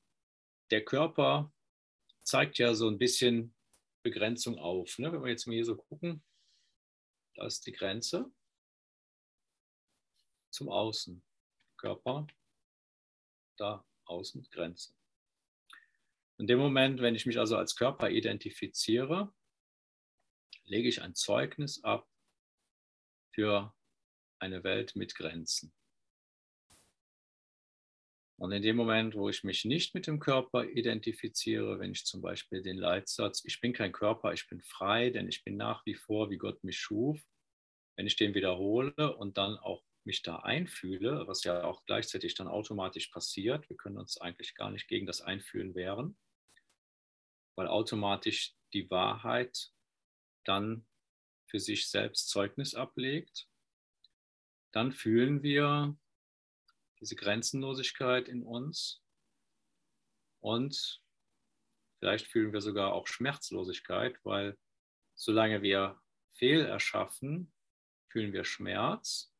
der 0.72 0.86
Körper 0.86 1.54
zeigt 2.22 2.58
ja 2.58 2.74
so 2.74 2.88
ein 2.88 2.98
bisschen 2.98 3.54
Begrenzung 4.04 4.58
auf. 4.58 4.98
Ne? 4.98 5.12
Wenn 5.12 5.22
wir 5.22 5.30
jetzt 5.30 5.48
mal 5.48 5.54
hier 5.54 5.66
so 5.66 5.76
gucken, 5.76 6.24
da 7.36 7.46
ist 7.46 7.66
die 7.68 7.74
Grenze 7.74 8.32
zum 10.50 10.70
Außen. 10.70 11.24
Körper, 11.78 12.28
da 13.58 13.84
außen 14.06 14.48
Grenze. 14.52 14.94
In 16.38 16.48
dem 16.48 16.60
Moment, 16.60 17.02
wenn 17.02 17.16
ich 17.16 17.26
mich 17.26 17.40
also 17.40 17.58
als 17.58 17.76
Körper 17.76 18.10
identifiziere, 18.10 19.34
lege 20.66 20.88
ich 20.88 21.02
ein 21.02 21.16
Zeugnis 21.16 21.84
ab 21.84 22.08
für 23.32 23.74
eine 24.40 24.64
Welt 24.64 24.96
mit 24.96 25.16
Grenzen. 25.16 25.74
Und 28.42 28.52
in 28.54 28.64
dem 28.64 28.76
Moment, 28.76 29.14
wo 29.14 29.30
ich 29.30 29.44
mich 29.44 29.66
nicht 29.66 29.94
mit 29.94 30.08
dem 30.08 30.20
Körper 30.20 30.66
identifiziere, 30.66 31.78
wenn 31.78 31.92
ich 31.92 32.06
zum 32.06 32.22
Beispiel 32.22 32.64
den 32.64 32.78
Leitsatz, 32.78 33.46
ich 33.46 33.62
bin 33.62 33.72
kein 33.72 33.92
Körper, 33.92 34.34
ich 34.34 34.48
bin 34.48 34.64
frei, 34.64 35.12
denn 35.12 35.30
ich 35.30 35.44
bin 35.44 35.58
nach 35.58 35.86
wie 35.86 35.94
vor, 35.94 36.32
wie 36.32 36.40
Gott 36.40 36.64
mich 36.64 36.80
schuf, 36.80 37.22
wenn 37.96 38.08
ich 38.08 38.16
den 38.16 38.34
wiederhole 38.34 39.16
und 39.16 39.38
dann 39.38 39.58
auch 39.58 39.84
mich 40.06 40.24
da 40.24 40.38
einfühle, 40.38 41.28
was 41.28 41.44
ja 41.44 41.64
auch 41.66 41.86
gleichzeitig 41.86 42.34
dann 42.34 42.48
automatisch 42.48 43.10
passiert, 43.10 43.70
wir 43.70 43.78
können 43.78 44.00
uns 44.00 44.20
eigentlich 44.20 44.56
gar 44.56 44.72
nicht 44.72 44.88
gegen 44.88 45.06
das 45.06 45.22
Einfühlen 45.22 45.76
wehren, 45.76 46.18
weil 47.56 47.68
automatisch 47.68 48.56
die 48.74 48.90
Wahrheit 48.90 49.70
dann 50.46 50.88
für 51.46 51.60
sich 51.60 51.92
selbst 51.92 52.30
Zeugnis 52.30 52.74
ablegt, 52.74 53.48
dann 54.72 54.92
fühlen 54.92 55.44
wir 55.44 55.96
diese 57.02 57.16
Grenzenlosigkeit 57.16 58.30
in 58.30 58.44
uns. 58.44 59.02
Und 60.40 61.02
vielleicht 62.00 62.28
fühlen 62.28 62.54
wir 62.54 62.62
sogar 62.62 62.94
auch 62.94 63.08
Schmerzlosigkeit, 63.08 64.18
weil 64.24 64.58
solange 65.16 65.62
wir 65.62 66.00
Fehl 66.34 66.66
erschaffen, 66.66 67.52
fühlen 68.10 68.34
wir 68.34 68.46
Schmerz. 68.46 69.34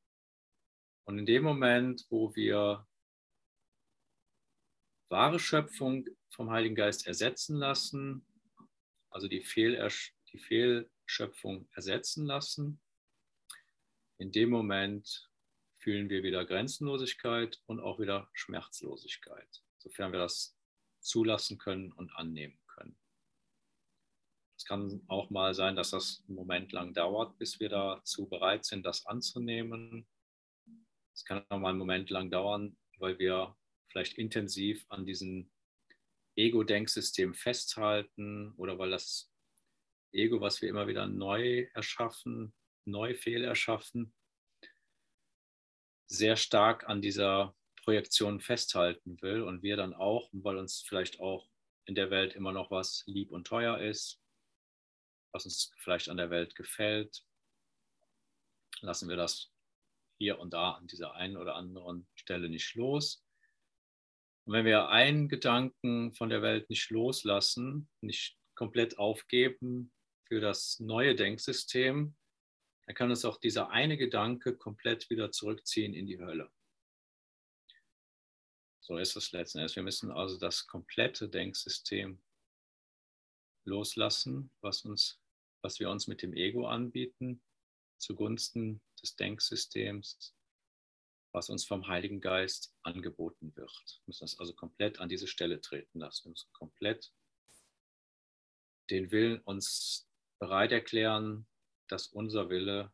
Und 1.06 1.20
in 1.20 1.26
dem 1.26 1.44
Moment, 1.44 2.06
wo 2.10 2.36
wir 2.36 2.88
wahre 5.10 5.40
Schöpfung 5.40 6.06
vom 6.30 6.50
Heiligen 6.52 6.76
Geist 6.76 7.06
ersetzen 7.06 7.58
lassen, 7.58 8.26
also 9.10 9.28
die, 9.28 9.42
Fehlersch 9.42 10.16
die 10.32 10.40
Fehlschöpfung 10.40 11.68
ersetzen 11.74 12.26
lassen, 12.26 12.80
in 14.18 14.32
dem 14.32 14.50
Moment 14.50 15.31
fühlen 15.82 16.10
wir 16.10 16.24
wieder 16.24 16.46
Grenzenlosigkeit 16.46 17.60
und 17.66 17.80
auch 17.80 18.00
wieder 18.00 18.30
Schmerzlosigkeit, 18.34 19.64
sofern 19.80 20.12
wir 20.12 20.20
das 20.20 20.56
zulassen 21.00 21.58
können 21.58 21.92
und 21.92 22.16
annehmen 22.16 22.60
können. 22.68 22.96
Es 24.56 24.66
kann 24.66 25.02
auch 25.08 25.32
mal 25.32 25.56
sein, 25.56 25.76
dass 25.76 25.90
das 25.90 26.24
einen 26.28 26.36
Moment 26.36 26.72
lang 26.72 26.94
dauert, 26.94 27.36
bis 27.40 27.60
wir 27.60 27.70
dazu 27.70 28.30
bereit 28.30 28.64
sind, 28.64 28.86
das 28.86 29.08
anzunehmen. 29.08 30.08
Es 31.16 31.26
kann 31.26 31.44
auch 31.50 31.58
mal 31.58 31.70
einen 31.70 31.80
Moment 31.80 32.12
lang 32.12 32.30
dauern, 32.30 32.78
weil 33.00 33.18
wir 33.18 33.58
vielleicht 33.88 34.20
intensiv 34.20 34.86
an 34.90 35.08
diesem 35.08 35.50
Ego-Denksystem 36.36 37.34
festhalten 37.34 38.54
oder 38.58 38.78
weil 38.78 38.92
das 38.92 39.32
Ego, 40.12 40.42
was 40.42 40.62
wir 40.62 40.70
immer 40.70 40.88
wieder 40.88 41.08
neu 41.08 41.68
erschaffen, 41.74 42.54
neu 42.86 43.16
fehlerschaffen, 43.16 44.14
sehr 46.12 46.36
stark 46.36 46.90
an 46.90 47.02
dieser 47.02 47.56
Projektion 47.84 48.42
festhalten 48.42 49.22
will 49.22 49.44
und 49.44 49.64
wir 49.64 49.78
dann 49.78 49.94
auch, 49.94 50.30
weil 50.34 50.58
uns 50.58 50.82
vielleicht 50.82 51.20
auch 51.22 51.48
in 51.86 51.96
der 51.96 52.12
Welt 52.12 52.36
immer 52.36 52.52
noch 52.52 52.70
was 52.70 53.04
lieb 53.08 53.32
und 53.32 53.48
teuer 53.48 53.80
ist, 53.80 54.22
was 55.32 55.46
uns 55.46 55.72
vielleicht 55.78 56.10
an 56.10 56.18
der 56.18 56.30
Welt 56.30 56.54
gefällt, 56.56 57.24
lassen 58.82 59.08
wir 59.08 59.16
das 59.16 59.52
hier 60.20 60.38
und 60.38 60.54
da 60.54 60.72
an 60.72 60.88
dieser 60.88 61.16
einen 61.16 61.38
oder 61.38 61.56
anderen 61.56 62.08
Stelle 62.16 62.50
nicht 62.50 62.76
los. 62.76 63.26
Und 64.46 64.54
wenn 64.54 64.66
wir 64.66 64.90
einen 64.90 65.30
Gedanken 65.30 66.14
von 66.14 66.30
der 66.30 66.42
Welt 66.42 66.70
nicht 66.70 66.90
loslassen, 66.90 67.90
nicht 68.02 68.38
komplett 68.56 69.00
aufgeben 69.00 69.94
für 70.28 70.42
das 70.42 70.80
neue 70.80 71.16
Denksystem, 71.16 72.16
dann 72.86 72.96
kann 72.96 73.10
uns 73.10 73.26
auch 73.26 73.38
dieser 73.38 73.70
eine 73.70 73.98
Gedanke 73.98 74.56
komplett 74.56 75.10
wieder 75.10 75.32
zurückziehen 75.32 75.94
in 75.94 76.08
die 76.08 76.20
Hölle. 76.20 76.52
So 78.82 78.98
ist 78.98 79.16
es 79.16 79.32
letzten 79.32 79.60
Endes. 79.60 79.76
Wir 79.76 79.84
müssen 79.84 80.12
also 80.12 80.38
das 80.38 80.68
komplette 80.68 81.30
Denksystem 81.30 82.22
loslassen, 83.64 84.52
was, 84.62 84.84
uns, 84.86 85.22
was 85.62 85.80
wir 85.80 85.90
uns 85.90 86.08
mit 86.08 86.22
dem 86.22 86.34
Ego 86.34 86.68
anbieten, 86.68 87.42
zugunsten 87.98 88.82
des 89.02 89.16
Denksystems, 89.16 90.36
was 91.32 91.50
uns 91.50 91.64
vom 91.64 91.88
Heiligen 91.88 92.20
Geist 92.20 92.76
angeboten 92.82 93.56
wird. 93.56 93.72
Wir 93.86 94.08
müssen 94.08 94.24
das 94.24 94.40
also 94.40 94.54
komplett 94.54 95.00
an 95.00 95.10
diese 95.10 95.28
Stelle 95.28 95.62
treten 95.62 96.00
lassen. 96.00 96.26
Wir 96.26 96.32
müssen 96.32 96.52
komplett 96.52 97.14
den 98.90 99.12
Willen 99.12 99.40
uns 99.42 100.10
bereit 100.40 100.72
erklären, 100.72 101.48
dass 101.92 102.08
unser 102.08 102.50
Wille 102.50 102.92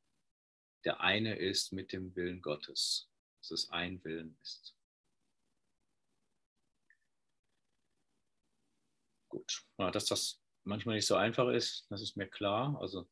der 0.83 1.01
eine 1.01 1.37
ist 1.37 1.73
mit 1.73 1.91
dem 1.91 2.15
Willen 2.15 2.41
Gottes, 2.41 3.09
dass 3.39 3.51
es 3.51 3.69
ein 3.71 4.03
Willen 4.03 4.37
ist. 4.41 4.75
Gut, 9.27 9.65
dass 9.77 10.05
das 10.05 10.41
manchmal 10.63 10.95
nicht 10.95 11.07
so 11.07 11.15
einfach 11.15 11.49
ist, 11.49 11.85
das 11.89 12.01
ist 12.01 12.15
mir 12.15 12.27
klar. 12.27 12.79
Also 12.79 13.07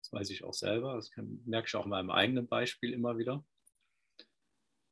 das 0.00 0.12
weiß 0.12 0.30
ich 0.30 0.44
auch 0.44 0.54
selber, 0.54 0.96
das 0.96 1.10
merke 1.16 1.68
ich 1.68 1.76
auch 1.76 1.84
in 1.84 1.90
meinem 1.90 2.10
eigenen 2.10 2.48
Beispiel 2.48 2.92
immer 2.92 3.16
wieder. 3.16 3.44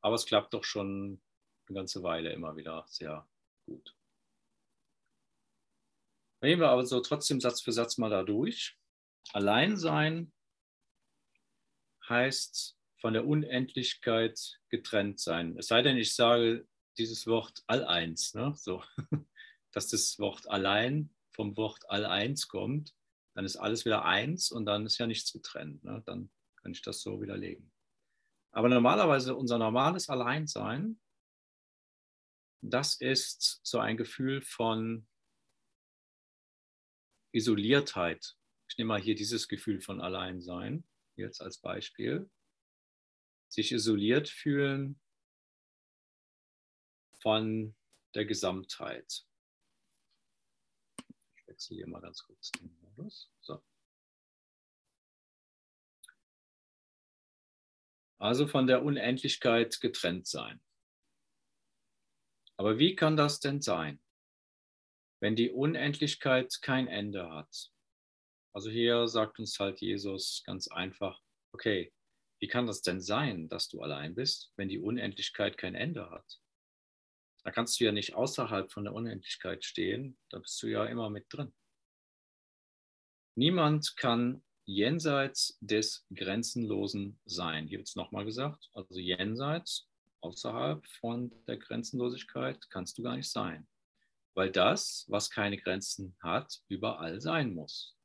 Aber 0.01 0.15
es 0.15 0.25
klappt 0.25 0.53
doch 0.53 0.63
schon 0.63 1.21
eine 1.67 1.75
ganze 1.75 2.03
Weile 2.03 2.31
immer 2.31 2.55
wieder 2.55 2.85
sehr 2.87 3.27
gut. 3.65 3.95
Gehen 6.41 6.59
wir 6.59 6.69
aber 6.69 6.85
so 6.85 6.99
trotzdem 6.99 7.39
Satz 7.39 7.61
für 7.61 7.71
Satz 7.71 7.97
mal 7.97 8.09
da 8.09 8.23
durch. 8.23 8.77
Alleinsein 9.31 10.31
heißt 12.07 12.77
von 12.97 13.13
der 13.13 13.25
Unendlichkeit 13.25 14.59
getrennt 14.69 15.19
sein. 15.19 15.57
Es 15.57 15.67
sei 15.67 15.81
denn, 15.81 15.97
ich 15.97 16.15
sage 16.15 16.67
dieses 16.97 17.27
Wort 17.27 17.63
Alleins, 17.67 18.33
ne? 18.33 18.53
so, 18.55 18.83
dass 19.71 19.87
das 19.87 20.19
Wort 20.19 20.47
allein 20.49 21.13
vom 21.31 21.57
Wort 21.57 21.89
Alleins 21.89 22.47
kommt, 22.47 22.93
dann 23.33 23.45
ist 23.45 23.57
alles 23.57 23.85
wieder 23.85 24.05
eins 24.05 24.51
und 24.51 24.65
dann 24.65 24.85
ist 24.85 24.99
ja 24.99 25.07
nichts 25.07 25.33
getrennt. 25.33 25.83
Ne? 25.83 26.03
Dann 26.05 26.31
kann 26.57 26.71
ich 26.71 26.81
das 26.81 27.01
so 27.01 27.21
widerlegen. 27.21 27.71
Aber 28.51 28.69
normalerweise 28.69 29.35
unser 29.35 29.57
normales 29.57 30.09
Alleinsein, 30.09 30.99
das 32.61 32.95
ist 32.95 33.59
so 33.63 33.79
ein 33.79 33.97
Gefühl 33.97 34.41
von 34.41 35.07
Isoliertheit. 37.31 38.37
Ich 38.73 38.77
nehme 38.79 38.87
mal 38.87 38.99
hier 38.99 39.13
dieses 39.13 39.47
Gefühl 39.47 39.81
von 39.81 40.01
Alleinsein 40.01 40.83
jetzt 41.15 41.41
als 41.41 41.59
Beispiel. 41.59 42.27
Sich 43.47 43.71
isoliert 43.71 44.27
fühlen 44.27 44.99
von 47.21 47.75
der 48.15 48.25
Gesamtheit. 48.25 49.27
Ich 51.35 51.47
wechsle 51.47 51.75
hier 51.75 51.87
mal 51.87 52.01
ganz 52.01 52.23
kurz 52.23 52.49
den 52.53 52.75
Modus. 52.81 53.29
So. 53.41 53.63
Also 58.17 58.47
von 58.47 58.65
der 58.65 58.83
Unendlichkeit 58.83 59.81
getrennt 59.81 60.25
sein. 60.25 60.59
Aber 62.57 62.79
wie 62.79 62.95
kann 62.95 63.17
das 63.17 63.39
denn 63.39 63.61
sein, 63.61 64.01
wenn 65.19 65.35
die 65.35 65.51
Unendlichkeit 65.51 66.59
kein 66.63 66.87
Ende 66.87 67.29
hat? 67.29 67.72
Also 68.53 68.69
hier 68.69 69.07
sagt 69.07 69.39
uns 69.39 69.59
halt 69.59 69.81
Jesus 69.81 70.43
ganz 70.45 70.67
einfach, 70.67 71.19
okay, 71.53 71.91
wie 72.39 72.47
kann 72.47 72.67
das 72.67 72.81
denn 72.81 73.01
sein, 73.01 73.49
dass 73.49 73.67
du 73.67 73.81
allein 73.81 74.15
bist, 74.15 74.51
wenn 74.57 74.69
die 74.69 74.79
Unendlichkeit 74.79 75.57
kein 75.57 75.75
Ende 75.75 76.09
hat? 76.09 76.39
Da 77.43 77.51
kannst 77.51 77.79
du 77.79 77.85
ja 77.85 77.91
nicht 77.91 78.13
außerhalb 78.13 78.71
von 78.71 78.83
der 78.83 78.93
Unendlichkeit 78.93 79.65
stehen, 79.65 80.17
da 80.29 80.39
bist 80.39 80.61
du 80.61 80.67
ja 80.67 80.85
immer 80.85 81.09
mit 81.09 81.25
drin. 81.29 81.53
Niemand 83.35 83.97
kann 83.97 84.43
jenseits 84.65 85.57
des 85.59 86.05
Grenzenlosen 86.13 87.19
sein. 87.25 87.67
Hier 87.67 87.79
wird 87.79 87.87
es 87.87 87.95
nochmal 87.95 88.23
gesagt, 88.23 88.69
also 88.73 88.99
jenseits, 88.99 89.89
außerhalb 90.21 90.85
von 90.85 91.31
der 91.47 91.57
Grenzenlosigkeit 91.57 92.69
kannst 92.69 92.97
du 92.97 93.03
gar 93.03 93.17
nicht 93.17 93.29
sein, 93.29 93.67
weil 94.35 94.51
das, 94.51 95.05
was 95.09 95.29
keine 95.29 95.57
Grenzen 95.57 96.15
hat, 96.21 96.61
überall 96.69 97.19
sein 97.19 97.53
muss. 97.53 97.97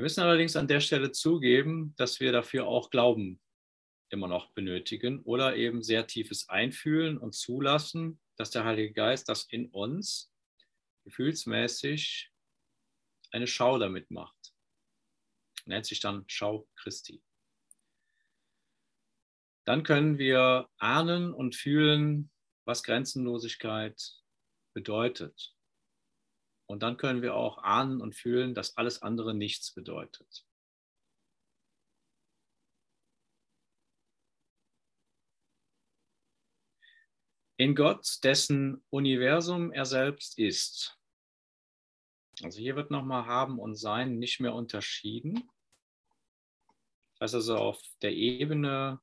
Wir 0.00 0.04
müssen 0.04 0.22
allerdings 0.22 0.56
an 0.56 0.66
der 0.66 0.80
Stelle 0.80 1.12
zugeben, 1.12 1.94
dass 1.98 2.20
wir 2.20 2.32
dafür 2.32 2.66
auch 2.66 2.88
Glauben 2.88 3.38
immer 4.08 4.28
noch 4.28 4.50
benötigen 4.52 5.20
oder 5.24 5.56
eben 5.56 5.82
sehr 5.82 6.06
tiefes 6.06 6.48
Einfühlen 6.48 7.18
und 7.18 7.34
Zulassen, 7.34 8.18
dass 8.36 8.50
der 8.50 8.64
Heilige 8.64 8.94
Geist 8.94 9.28
das 9.28 9.44
in 9.44 9.68
uns 9.68 10.32
gefühlsmäßig 11.04 12.32
eine 13.30 13.46
Schau 13.46 13.78
damit 13.78 14.10
macht. 14.10 14.54
Nennt 15.66 15.84
sich 15.84 16.00
dann 16.00 16.24
Schau 16.28 16.66
Christi. 16.76 17.22
Dann 19.66 19.82
können 19.82 20.16
wir 20.16 20.70
ahnen 20.78 21.34
und 21.34 21.54
fühlen, 21.54 22.30
was 22.64 22.82
Grenzenlosigkeit 22.84 24.02
bedeutet. 24.72 25.54
Und 26.70 26.84
dann 26.84 26.96
können 26.96 27.20
wir 27.20 27.34
auch 27.34 27.58
ahnen 27.58 28.00
und 28.00 28.14
fühlen, 28.14 28.54
dass 28.54 28.76
alles 28.76 29.02
andere 29.02 29.34
nichts 29.34 29.74
bedeutet. 29.74 30.46
In 37.56 37.74
Gott, 37.74 38.18
dessen 38.22 38.84
Universum 38.88 39.72
er 39.72 39.84
selbst 39.84 40.38
ist. 40.38 40.96
Also 42.40 42.60
hier 42.60 42.76
wird 42.76 42.92
nochmal 42.92 43.26
haben 43.26 43.58
und 43.58 43.74
sein 43.74 44.20
nicht 44.20 44.38
mehr 44.38 44.54
unterschieden. 44.54 45.50
Das 47.18 47.32
heißt 47.32 47.34
also 47.34 47.56
auf 47.56 47.82
der 48.00 48.12
Ebene, 48.12 49.00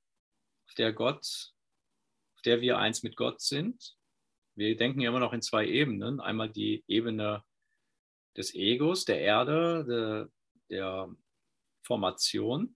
auf 0.65 0.73
der 0.75 0.93
Gott, 0.93 1.53
auf 2.33 2.41
der 2.43 2.61
wir 2.61 2.77
eins 2.77 3.03
mit 3.03 3.17
Gott 3.17 3.41
sind. 3.41 3.97
Wir 4.55 4.77
denken 4.77 5.01
ja 5.01 5.09
immer 5.09 5.19
noch 5.19 5.33
in 5.33 5.41
zwei 5.41 5.67
Ebenen. 5.67 6.21
Einmal 6.21 6.49
die 6.49 6.85
Ebene 6.87 7.43
des 8.37 8.53
Egos, 8.53 9.05
der 9.05 9.19
Erde, 9.19 9.85
der, 9.85 10.31
der 10.69 11.15
Formation 11.83 12.75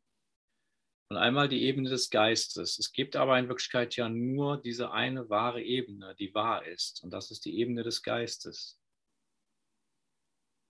und 1.10 1.18
einmal 1.18 1.48
die 1.48 1.64
Ebene 1.64 1.90
des 1.90 2.10
Geistes. 2.10 2.80
Es 2.80 2.92
gibt 2.92 3.16
aber 3.16 3.38
in 3.38 3.48
Wirklichkeit 3.48 3.96
ja 3.96 4.10
nur 4.10 4.62
diese 4.62 4.92
eine 4.92 5.30
wahre 5.30 5.62
Ebene, 5.62 6.16
die 6.16 6.34
wahr 6.34 6.66
ist 6.66 7.04
und 7.04 7.12
das 7.12 7.32
ist 7.32 7.46
die 7.46 7.58
Ebene 7.60 7.84
des 7.84 8.02
Geistes. 8.02 8.80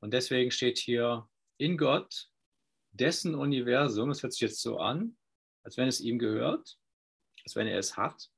Und 0.02 0.14
deswegen 0.14 0.52
steht 0.52 0.80
hier 0.80 1.30
in 1.58 1.78
Gott, 1.78 2.30
dessen 2.92 3.36
Universum, 3.36 4.10
es 4.10 4.24
hört 4.24 4.34
sich 4.34 4.42
jetzt 4.42 4.62
so 4.62 4.80
an, 4.80 5.16
als 5.64 5.78
wenn 5.78 5.88
es 5.88 6.02
ihm 6.02 6.20
gehört, 6.20 6.78
als 7.44 7.56
wenn 7.56 7.68
er 7.68 7.78
es 7.78 7.96
hat, 7.96 8.30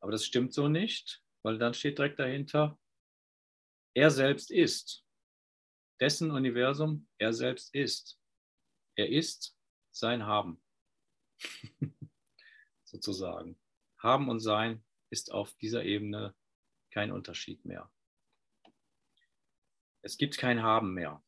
aber 0.00 0.12
das 0.12 0.24
stimmt 0.24 0.54
so 0.54 0.68
nicht, 0.68 1.22
weil 1.42 1.58
dann 1.58 1.74
steht 1.74 1.98
direkt 1.98 2.18
dahinter, 2.18 2.78
er 3.94 4.10
selbst 4.10 4.50
ist 4.50 5.04
dessen 6.00 6.30
Universum 6.30 7.08
er 7.18 7.32
selbst 7.32 7.74
ist. 7.74 8.18
Er 8.96 9.08
ist 9.08 9.56
sein 9.92 10.26
Haben, 10.26 10.62
sozusagen. 12.84 13.58
Haben 13.98 14.28
und 14.28 14.40
Sein 14.40 14.84
ist 15.10 15.32
auf 15.32 15.54
dieser 15.56 15.84
Ebene 15.84 16.34
kein 16.90 17.10
Unterschied 17.12 17.64
mehr. 17.64 17.90
Es 20.02 20.16
gibt 20.16 20.38
kein 20.38 20.62
Haben 20.62 20.94
mehr, 20.94 21.22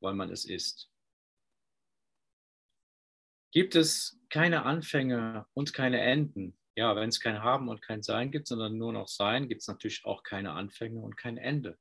weil 0.00 0.14
man 0.14 0.30
es 0.30 0.44
ist. 0.44 0.90
Gibt 3.52 3.76
es 3.76 4.18
keine 4.30 4.64
Anfänge 4.64 5.46
und 5.54 5.72
keine 5.72 6.00
Enden? 6.00 6.58
Ja, 6.76 6.96
wenn 6.96 7.08
es 7.08 7.20
kein 7.20 7.42
Haben 7.42 7.68
und 7.68 7.82
kein 7.82 8.02
Sein 8.02 8.32
gibt, 8.32 8.48
sondern 8.48 8.76
nur 8.76 8.92
noch 8.92 9.06
Sein, 9.06 9.48
gibt 9.48 9.60
es 9.60 9.68
natürlich 9.68 10.04
auch 10.04 10.24
keine 10.24 10.52
Anfänge 10.52 11.00
und 11.00 11.16
kein 11.16 11.36
Ende. 11.36 11.78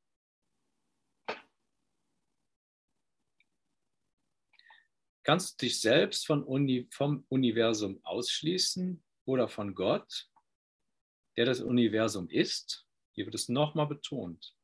Kannst 5.24 5.62
du 5.62 5.66
dich 5.66 5.80
selbst 5.80 6.26
Uni, 6.44 6.88
vom 6.92 7.26
Universum 7.30 8.00
ausschließen 8.04 9.02
oder 9.26 9.48
von 9.48 9.74
Gott, 9.74 10.30
der 11.38 11.46
das 11.46 11.62
Universum 11.62 12.30
ist? 12.30 12.86
Hier 13.14 13.26
wird 13.26 13.36
es 13.36 13.48
nochmal 13.48 13.88
betont. 13.88 14.56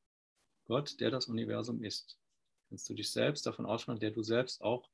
Gott, 0.67 0.99
der 0.99 1.11
das 1.11 1.27
Universum 1.27 1.81
ist. 1.83 2.19
Kannst 2.67 2.89
du 2.89 2.93
dich 2.93 3.09
selbst 3.11 3.45
davon 3.45 3.65
ausschließen, 3.65 4.01
der 4.01 4.11
du 4.11 4.21
selbst 4.21 4.61
auch 4.61 4.89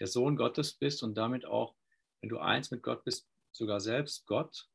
der 0.00 0.06
Sohn 0.06 0.36
Gottes 0.36 0.72
bist 0.72 1.02
und 1.02 1.14
damit 1.14 1.44
auch, 1.44 1.76
wenn 2.20 2.30
du 2.30 2.38
eins 2.38 2.70
mit 2.70 2.82
Gott 2.82 3.04
bist, 3.04 3.28
sogar 3.52 3.80
selbst 3.80 4.26
Gott? 4.26 4.68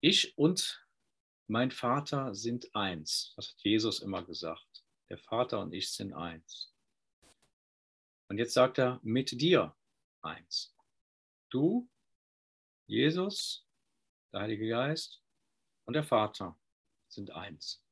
Ich 0.00 0.38
und 0.38 0.86
mein 1.48 1.72
Vater 1.72 2.34
sind 2.34 2.74
eins. 2.74 3.34
Das 3.36 3.50
hat 3.50 3.60
Jesus 3.62 4.00
immer 4.00 4.22
gesagt. 4.24 4.79
Der 5.10 5.18
Vater 5.18 5.58
und 5.60 5.72
ich 5.74 5.90
sind 5.90 6.14
eins. 6.14 6.72
Und 8.28 8.38
jetzt 8.38 8.54
sagt 8.54 8.78
er, 8.78 9.00
mit 9.02 9.40
dir 9.40 9.76
eins. 10.22 10.72
Du, 11.50 11.90
Jesus, 12.86 13.66
der 14.32 14.42
Heilige 14.42 14.68
Geist 14.68 15.20
und 15.84 15.94
der 15.94 16.04
Vater 16.04 16.56
sind 17.08 17.32
eins. 17.32 17.82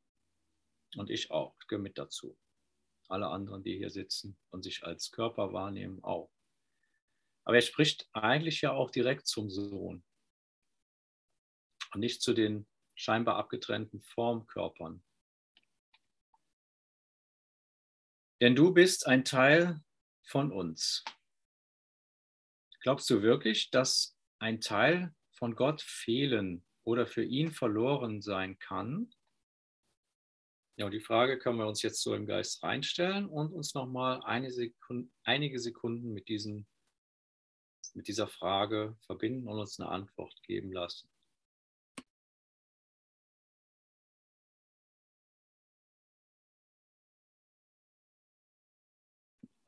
Und 0.96 1.10
ich 1.10 1.32
auch, 1.32 1.58
gehöre 1.66 1.82
mit 1.82 1.98
dazu. 1.98 2.38
Alle 3.08 3.26
anderen, 3.26 3.64
die 3.64 3.76
hier 3.76 3.90
sitzen 3.90 4.38
und 4.50 4.62
sich 4.62 4.84
als 4.84 5.10
Körper 5.10 5.52
wahrnehmen, 5.52 6.02
auch. 6.04 6.30
Aber 7.44 7.56
er 7.56 7.62
spricht 7.62 8.08
eigentlich 8.12 8.60
ja 8.60 8.72
auch 8.72 8.92
direkt 8.92 9.26
zum 9.26 9.50
Sohn 9.50 10.04
und 11.94 12.00
nicht 12.00 12.22
zu 12.22 12.32
den 12.32 12.68
scheinbar 12.94 13.36
abgetrennten 13.36 14.02
Formkörpern, 14.02 15.02
Denn 18.41 18.55
du 18.55 18.72
bist 18.72 19.07
ein 19.07 19.24
Teil 19.24 19.80
von 20.22 20.53
uns. 20.53 21.05
Glaubst 22.82 23.11
du 23.11 23.22
wirklich, 23.22 23.70
dass 23.70 24.16
ein 24.39 24.61
Teil 24.61 25.14
von 25.32 25.57
Gott 25.57 25.82
fehlen 25.82 26.64
oder 26.84 27.07
für 27.07 27.24
ihn 27.24 27.51
verloren 27.51 28.22
sein 28.22 28.59
kann? 28.59 29.11
Ja, 30.76 30.86
und 30.86 30.93
die 30.93 31.01
Frage 31.01 31.39
können 31.39 31.59
wir 31.59 31.66
uns 31.66 31.82
jetzt 31.82 32.01
so 32.03 32.14
im 32.14 32.26
Geist 32.26 32.62
reinstellen 32.62 33.26
und 33.26 33.53
uns 33.53 33.74
nochmal 33.74 34.22
eine 34.22 34.53
Sekunde, 34.53 35.11
einige 35.24 35.59
Sekunden 35.59 36.12
mit, 36.12 36.28
diesen, 36.28 36.68
mit 37.95 38.07
dieser 38.07 38.28
Frage 38.28 38.97
verbinden 39.01 39.49
und 39.49 39.59
uns 39.59 39.80
eine 39.80 39.89
Antwort 39.89 40.41
geben 40.45 40.70
lassen. 40.70 41.11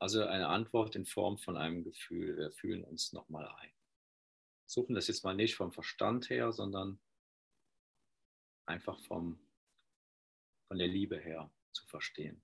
Also 0.00 0.24
eine 0.24 0.48
Antwort 0.48 0.96
in 0.96 1.04
Form 1.04 1.38
von 1.38 1.56
einem 1.56 1.84
Gefühl. 1.84 2.36
Wir 2.36 2.50
fühlen 2.50 2.82
uns 2.84 3.12
nochmal 3.12 3.46
ein. 3.46 3.70
Suchen 4.66 4.94
das 4.94 5.08
jetzt 5.08 5.24
mal 5.24 5.34
nicht 5.34 5.54
vom 5.54 5.72
Verstand 5.72 6.30
her, 6.30 6.52
sondern 6.52 6.98
einfach 8.66 8.98
vom 9.00 9.38
von 10.70 10.78
der 10.78 10.86
Liebe 10.86 11.18
her 11.18 11.50
zu 11.72 11.84
verstehen. 11.86 12.40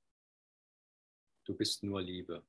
Du 1.44 1.54
bist 1.56 1.84
nur 1.84 2.02
Liebe. 2.02 2.44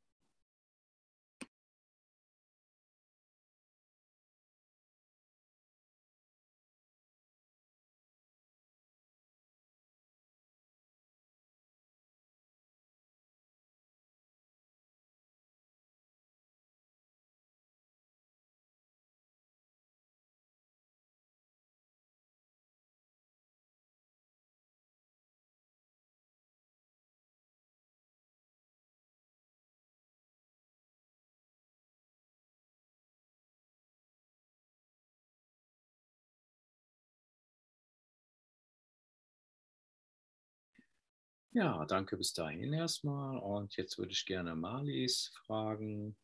Ja, 41.57 41.83
danke 41.85 42.17
bis 42.17 42.33
dahin 42.33 42.71
erstmal. 42.71 43.39
Und 43.39 43.77
jetzt 43.77 43.97
würde 43.97 44.11
ich 44.11 44.27
gerne 44.27 44.55
Marlies 44.55 45.31
fragen, 45.47 46.15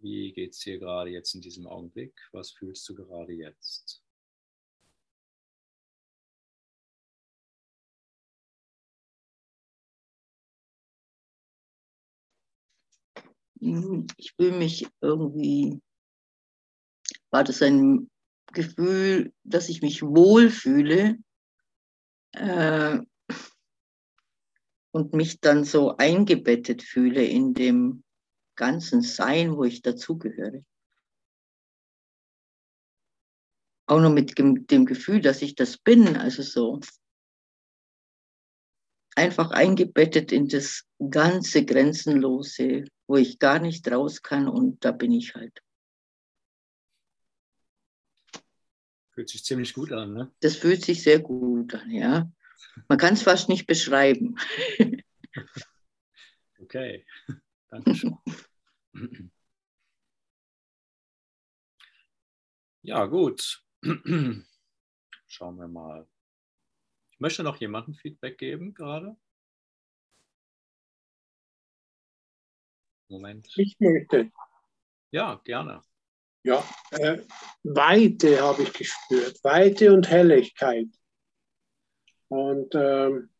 wie 0.00 0.32
geht 0.32 0.54
es 0.54 0.58
dir 0.58 0.80
gerade 0.80 1.10
jetzt 1.10 1.36
in 1.36 1.40
diesem 1.40 1.68
Augenblick? 1.68 2.12
Was 2.32 2.50
fühlst 2.50 2.88
du 2.88 2.96
gerade 2.96 3.32
jetzt? 3.32 4.02
Ich 13.60 14.32
fühle 14.32 14.58
mich 14.58 14.88
irgendwie, 15.00 15.80
war 17.30 17.44
das 17.44 17.62
ein 17.62 18.10
Gefühl, 18.52 19.32
dass 19.44 19.68
ich 19.68 19.80
mich 19.80 20.02
wohlfühle 20.02 21.18
äh, 22.32 22.98
und 24.96 25.12
mich 25.12 25.40
dann 25.40 25.64
so 25.64 25.94
eingebettet 25.98 26.82
fühle 26.82 27.22
in 27.22 27.52
dem 27.52 28.02
ganzen 28.56 29.02
Sein, 29.02 29.54
wo 29.54 29.64
ich 29.64 29.82
dazugehöre. 29.82 30.64
Auch 33.86 34.00
noch 34.00 34.10
mit 34.10 34.38
dem 34.38 34.86
Gefühl, 34.86 35.20
dass 35.20 35.42
ich 35.42 35.54
das 35.54 35.76
bin, 35.76 36.16
also 36.16 36.42
so 36.42 36.80
einfach 39.14 39.50
eingebettet 39.50 40.32
in 40.32 40.48
das 40.48 40.86
ganze 41.10 41.66
Grenzenlose, 41.66 42.84
wo 43.06 43.16
ich 43.16 43.38
gar 43.38 43.58
nicht 43.58 43.86
raus 43.92 44.22
kann 44.22 44.48
und 44.48 44.82
da 44.82 44.92
bin 44.92 45.12
ich 45.12 45.34
halt. 45.34 45.60
Fühlt 49.10 49.28
sich 49.28 49.44
ziemlich 49.44 49.74
gut 49.74 49.92
an, 49.92 50.14
ne? 50.14 50.32
Das 50.40 50.56
fühlt 50.56 50.82
sich 50.82 51.02
sehr 51.02 51.20
gut 51.20 51.74
an, 51.74 51.90
ja. 51.90 52.30
Man 52.88 52.98
kann 52.98 53.14
es 53.14 53.22
fast 53.22 53.48
nicht 53.48 53.66
beschreiben. 53.66 54.36
okay, 56.58 57.06
danke 57.68 57.94
schön. 57.94 58.16
Ja, 62.82 63.04
gut. 63.06 63.64
Schauen 65.26 65.56
wir 65.56 65.66
mal. 65.66 66.06
Ich 67.10 67.18
möchte 67.18 67.42
noch 67.42 67.56
jemandem 67.56 67.94
Feedback 67.94 68.38
geben 68.38 68.74
gerade. 68.74 69.16
Moment. 73.08 73.48
Ich 73.56 73.76
möchte. 73.80 74.30
Ja, 75.10 75.40
gerne. 75.44 75.82
Ja, 76.44 76.62
äh, 76.92 77.22
Weite 77.64 78.40
habe 78.40 78.62
ich 78.62 78.72
gespürt. 78.72 79.42
Weite 79.42 79.92
und 79.92 80.08
Helligkeit. 80.08 80.86
Und 82.28 82.74
ähm, 82.74 83.30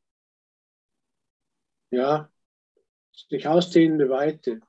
ja, 1.90 2.30
sich 3.28 3.46
ausdehnende 3.48 4.08
Weite. 4.08 4.60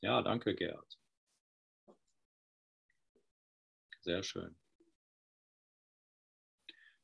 Ja, 0.00 0.22
danke, 0.22 0.54
Gerd. 0.54 0.98
Sehr 4.02 4.22
schön. 4.22 4.54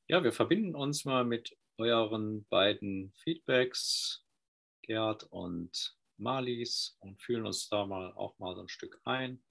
Ja, 0.06 0.22
wir 0.22 0.32
verbinden 0.32 0.74
uns 0.74 1.04
mal 1.04 1.24
mit 1.24 1.56
euren 1.78 2.44
beiden 2.46 3.12
Feedbacks, 3.14 4.26
Gerd 4.82 5.24
und 5.30 5.96
Marlies, 6.18 6.98
und 7.00 7.22
fühlen 7.22 7.46
uns 7.46 7.68
da 7.68 7.86
mal 7.86 8.12
auch 8.14 8.38
mal 8.38 8.54
so 8.54 8.62
ein 8.62 8.68
Stück 8.68 9.00
ein. 9.04 9.42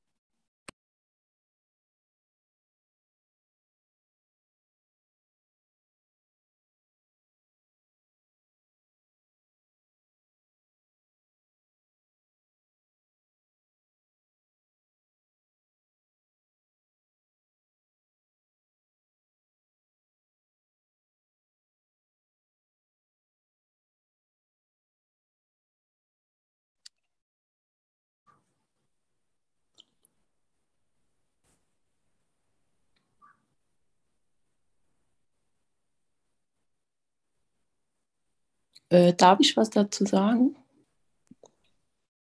Äh, 38.90 39.14
darf 39.14 39.40
ich 39.40 39.56
was 39.56 39.70
dazu 39.70 40.06
sagen? 40.06 40.56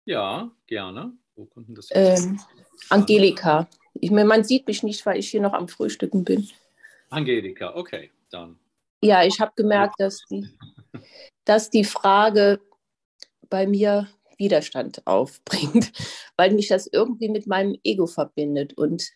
Ja, 0.04 0.50
gerne. 0.66 1.12
Wo 1.34 1.46
konnten 1.46 1.74
das 1.74 1.88
ähm, 1.92 2.40
Angelika. 2.90 3.68
Ich 3.94 4.10
meine, 4.10 4.26
man 4.28 4.44
sieht 4.44 4.66
mich 4.66 4.82
nicht, 4.82 5.04
weil 5.06 5.18
ich 5.18 5.30
hier 5.30 5.40
noch 5.40 5.54
am 5.54 5.68
Frühstücken 5.68 6.24
bin. 6.24 6.48
Angelika, 7.08 7.74
okay, 7.74 8.10
dann. 8.30 8.58
Ja, 9.02 9.24
ich 9.24 9.40
habe 9.40 9.52
gemerkt, 9.56 9.94
dass 9.98 10.24
die, 10.30 10.46
dass 11.44 11.70
die 11.70 11.84
Frage 11.84 12.60
bei 13.48 13.66
mir 13.66 14.08
Widerstand 14.38 15.06
aufbringt, 15.06 15.92
weil 16.36 16.52
mich 16.52 16.68
das 16.68 16.86
irgendwie 16.86 17.28
mit 17.28 17.46
meinem 17.46 17.78
Ego 17.84 18.06
verbindet. 18.06 18.74
Und 18.74 19.10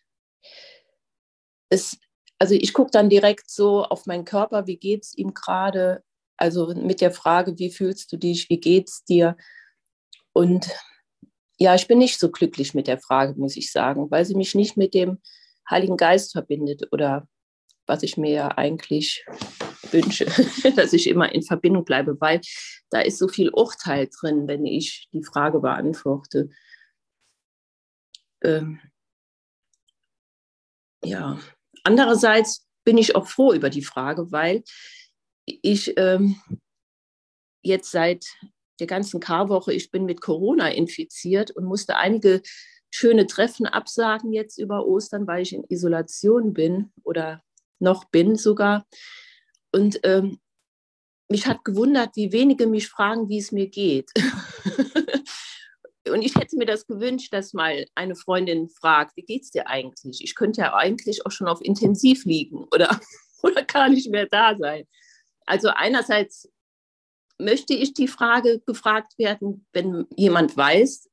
es, 1.68 1.98
also 2.38 2.54
ich 2.54 2.72
gucke 2.72 2.90
dann 2.90 3.10
direkt 3.10 3.50
so 3.50 3.84
auf 3.84 4.06
meinen 4.06 4.24
Körper, 4.24 4.66
wie 4.66 4.76
geht 4.76 5.04
es 5.04 5.16
ihm 5.16 5.34
gerade, 5.34 6.04
also 6.36 6.74
mit 6.74 7.00
der 7.00 7.10
Frage, 7.10 7.58
wie 7.58 7.70
fühlst 7.70 8.12
du 8.12 8.16
dich, 8.16 8.48
wie 8.50 8.60
geht's 8.60 9.04
dir? 9.04 9.36
Und 10.32 10.70
ja, 11.58 11.74
ich 11.74 11.88
bin 11.88 11.98
nicht 11.98 12.18
so 12.18 12.30
glücklich 12.30 12.74
mit 12.74 12.86
der 12.86 12.98
Frage, 12.98 13.34
muss 13.38 13.56
ich 13.56 13.72
sagen, 13.72 14.10
weil 14.10 14.24
sie 14.24 14.34
mich 14.34 14.54
nicht 14.54 14.76
mit 14.76 14.94
dem 14.94 15.18
Heiligen 15.68 15.96
Geist 15.96 16.32
verbindet 16.32 16.88
oder 16.92 17.26
was 17.86 18.02
ich 18.02 18.16
mir 18.16 18.30
ja 18.30 18.48
eigentlich 18.48 19.24
wünsche, 19.90 20.26
dass 20.76 20.92
ich 20.92 21.08
immer 21.08 21.32
in 21.32 21.42
Verbindung 21.42 21.84
bleibe, 21.84 22.20
weil 22.20 22.40
da 22.90 23.00
ist 23.00 23.18
so 23.18 23.28
viel 23.28 23.50
Urteil 23.50 24.08
drin, 24.20 24.48
wenn 24.48 24.66
ich 24.66 25.08
die 25.12 25.24
Frage 25.24 25.60
beantworte. 25.60 26.50
Ähm, 28.42 28.80
ja, 31.02 31.38
andererseits 31.84 32.66
bin 32.84 32.98
ich 32.98 33.16
auch 33.16 33.26
froh 33.26 33.52
über 33.52 33.70
die 33.70 33.82
Frage, 33.84 34.30
weil 34.30 34.62
ich 35.46 35.94
ähm, 35.96 36.40
jetzt 37.62 37.90
seit 37.90 38.26
der 38.80 38.86
ganzen 38.86 39.20
Karwoche, 39.20 39.72
ich 39.72 39.90
bin 39.90 40.04
mit 40.04 40.20
Corona 40.20 40.68
infiziert 40.68 41.50
und 41.50 41.64
musste 41.64 41.96
einige 41.96 42.42
schöne 42.90 43.26
Treffen 43.26 43.66
absagen 43.66 44.32
jetzt 44.32 44.58
über 44.58 44.86
Ostern, 44.86 45.26
weil 45.26 45.42
ich 45.42 45.52
in 45.52 45.64
Isolation 45.68 46.52
bin 46.52 46.92
oder 47.02 47.42
noch 47.78 48.04
bin 48.04 48.36
sogar. 48.36 48.86
Und 49.72 50.00
ähm, 50.02 50.38
mich 51.28 51.46
hat 51.46 51.64
gewundert, 51.64 52.16
wie 52.16 52.32
wenige 52.32 52.66
mich 52.66 52.88
fragen, 52.88 53.28
wie 53.28 53.38
es 53.38 53.52
mir 53.52 53.68
geht. 53.68 54.10
und 56.08 56.22
ich 56.22 56.36
hätte 56.36 56.56
mir 56.56 56.66
das 56.66 56.86
gewünscht, 56.86 57.32
dass 57.32 57.52
mal 57.52 57.86
eine 57.94 58.14
Freundin 58.14 58.68
fragt, 58.68 59.16
wie 59.16 59.22
geht 59.22 59.42
es 59.42 59.50
dir 59.50 59.66
eigentlich? 59.66 60.22
Ich 60.22 60.34
könnte 60.34 60.60
ja 60.60 60.74
eigentlich 60.74 61.26
auch 61.26 61.32
schon 61.32 61.48
auf 61.48 61.60
Intensiv 61.60 62.24
liegen 62.24 62.64
oder, 62.72 63.00
oder 63.42 63.64
gar 63.64 63.88
nicht 63.88 64.10
mehr 64.10 64.26
da 64.26 64.56
sein. 64.56 64.86
Also 65.46 65.68
einerseits 65.68 66.50
möchte 67.38 67.74
ich 67.74 67.94
die 67.94 68.08
Frage 68.08 68.60
gefragt 68.66 69.18
werden, 69.18 69.66
wenn 69.72 70.06
jemand 70.16 70.56
weiß, 70.56 71.08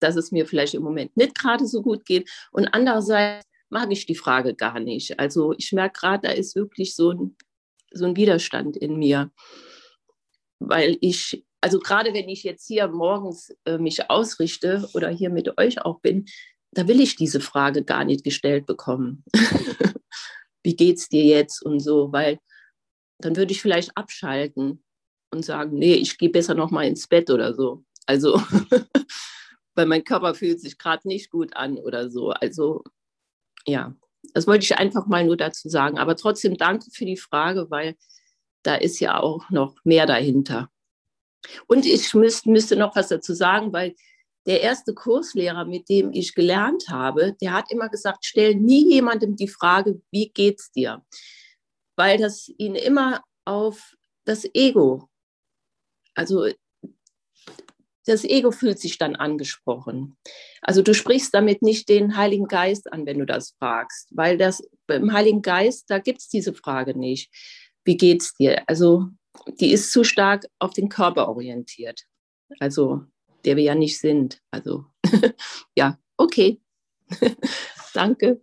dass 0.00 0.16
es 0.16 0.32
mir 0.32 0.46
vielleicht 0.46 0.74
im 0.74 0.82
Moment 0.82 1.16
nicht 1.16 1.34
gerade 1.38 1.66
so 1.66 1.82
gut 1.82 2.04
geht. 2.04 2.28
Und 2.50 2.68
andererseits 2.68 3.46
mag 3.70 3.90
ich 3.90 4.06
die 4.06 4.14
Frage 4.14 4.54
gar 4.54 4.80
nicht. 4.80 5.18
Also 5.18 5.54
ich 5.56 5.72
merke 5.72 6.00
gerade, 6.00 6.28
da 6.28 6.34
ist 6.34 6.56
wirklich 6.56 6.94
so 6.94 7.12
ein, 7.12 7.36
so 7.92 8.04
ein 8.04 8.16
Widerstand 8.16 8.76
in 8.76 8.96
mir, 8.96 9.30
weil 10.58 10.98
ich, 11.00 11.44
also 11.60 11.78
gerade 11.78 12.12
wenn 12.12 12.28
ich 12.28 12.42
jetzt 12.42 12.66
hier 12.66 12.88
morgens 12.88 13.56
äh, 13.64 13.78
mich 13.78 14.10
ausrichte 14.10 14.88
oder 14.94 15.08
hier 15.08 15.30
mit 15.30 15.58
euch 15.58 15.80
auch 15.82 16.00
bin, 16.00 16.26
da 16.72 16.88
will 16.88 17.00
ich 17.00 17.16
diese 17.16 17.40
Frage 17.40 17.84
gar 17.84 18.04
nicht 18.04 18.24
gestellt 18.24 18.66
bekommen. 18.66 19.24
Wie 20.62 20.76
geht's 20.76 21.08
dir 21.08 21.24
jetzt 21.24 21.62
und 21.62 21.80
so, 21.80 22.12
weil 22.12 22.38
dann 23.24 23.36
würde 23.36 23.52
ich 23.52 23.62
vielleicht 23.62 23.96
abschalten 23.96 24.82
und 25.30 25.44
sagen, 25.44 25.78
nee, 25.78 25.94
ich 25.94 26.18
gehe 26.18 26.30
besser 26.30 26.54
noch 26.54 26.70
mal 26.70 26.86
ins 26.86 27.08
Bett 27.08 27.30
oder 27.30 27.54
so. 27.54 27.84
Also, 28.06 28.40
weil 29.74 29.86
mein 29.86 30.04
Körper 30.04 30.34
fühlt 30.34 30.60
sich 30.60 30.78
gerade 30.78 31.08
nicht 31.08 31.30
gut 31.30 31.56
an 31.56 31.78
oder 31.78 32.10
so. 32.10 32.30
Also, 32.30 32.84
ja, 33.66 33.94
das 34.34 34.46
wollte 34.46 34.64
ich 34.64 34.78
einfach 34.78 35.06
mal 35.06 35.24
nur 35.24 35.36
dazu 35.36 35.68
sagen. 35.68 35.98
Aber 35.98 36.16
trotzdem 36.16 36.56
danke 36.56 36.90
für 36.92 37.04
die 37.04 37.16
Frage, 37.16 37.70
weil 37.70 37.96
da 38.62 38.74
ist 38.74 39.00
ja 39.00 39.20
auch 39.20 39.50
noch 39.50 39.76
mehr 39.84 40.06
dahinter. 40.06 40.70
Und 41.66 41.86
ich 41.86 42.14
müsste, 42.14 42.50
müsste 42.50 42.76
noch 42.76 42.94
was 42.94 43.08
dazu 43.08 43.34
sagen, 43.34 43.72
weil 43.72 43.94
der 44.46 44.60
erste 44.60 44.94
Kurslehrer, 44.94 45.64
mit 45.64 45.88
dem 45.88 46.12
ich 46.12 46.34
gelernt 46.34 46.84
habe, 46.88 47.36
der 47.40 47.52
hat 47.52 47.70
immer 47.70 47.88
gesagt, 47.88 48.24
stell 48.24 48.54
nie 48.54 48.92
jemandem 48.92 49.36
die 49.36 49.48
Frage, 49.48 50.00
wie 50.10 50.30
geht's 50.30 50.72
dir? 50.72 51.04
Weil 51.96 52.18
das 52.18 52.48
ihn 52.58 52.74
immer 52.74 53.22
auf 53.44 53.94
das 54.24 54.46
Ego, 54.54 55.08
also 56.14 56.46
das 58.04 58.24
Ego 58.24 58.50
fühlt 58.50 58.80
sich 58.80 58.98
dann 58.98 59.14
angesprochen. 59.14 60.16
Also 60.60 60.82
du 60.82 60.94
sprichst 60.94 61.32
damit 61.34 61.62
nicht 61.62 61.88
den 61.88 62.16
Heiligen 62.16 62.46
Geist 62.46 62.92
an, 62.92 63.06
wenn 63.06 63.18
du 63.18 63.26
das 63.26 63.54
fragst, 63.58 64.08
weil 64.10 64.36
das 64.36 64.62
beim 64.86 65.12
Heiligen 65.12 65.42
Geist, 65.42 65.88
da 65.88 65.98
gibt 65.98 66.18
es 66.18 66.28
diese 66.28 66.52
Frage 66.52 66.98
nicht. 66.98 67.30
Wie 67.84 67.96
geht's 67.96 68.34
dir? 68.34 68.62
Also 68.66 69.08
die 69.60 69.72
ist 69.72 69.92
zu 69.92 70.04
stark 70.04 70.46
auf 70.58 70.72
den 70.72 70.88
Körper 70.88 71.28
orientiert. 71.28 72.02
Also 72.58 73.02
der 73.44 73.56
wir 73.56 73.64
ja 73.64 73.74
nicht 73.74 73.98
sind. 73.98 74.40
Also 74.50 74.86
ja, 75.76 75.98
okay. 76.16 76.60
danke. 77.94 78.42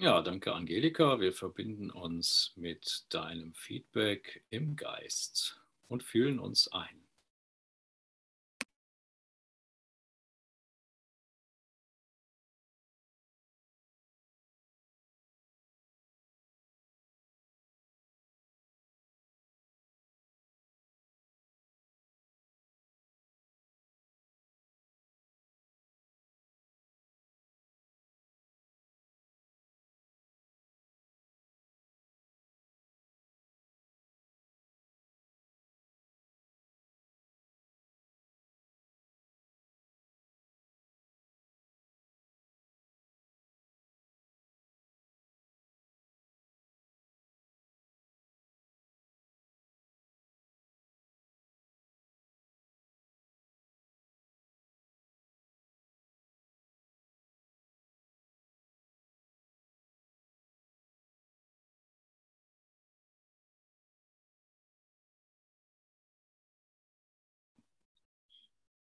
Ja, 0.00 0.22
danke 0.22 0.52
Angelika. 0.54 1.20
Wir 1.20 1.32
verbinden 1.32 1.90
uns 1.90 2.54
mit 2.56 3.04
deinem 3.10 3.52
Feedback 3.54 4.42
im 4.48 4.74
Geist 4.74 5.60
und 5.88 6.02
fühlen 6.02 6.38
uns 6.40 6.72
ein. 6.72 6.99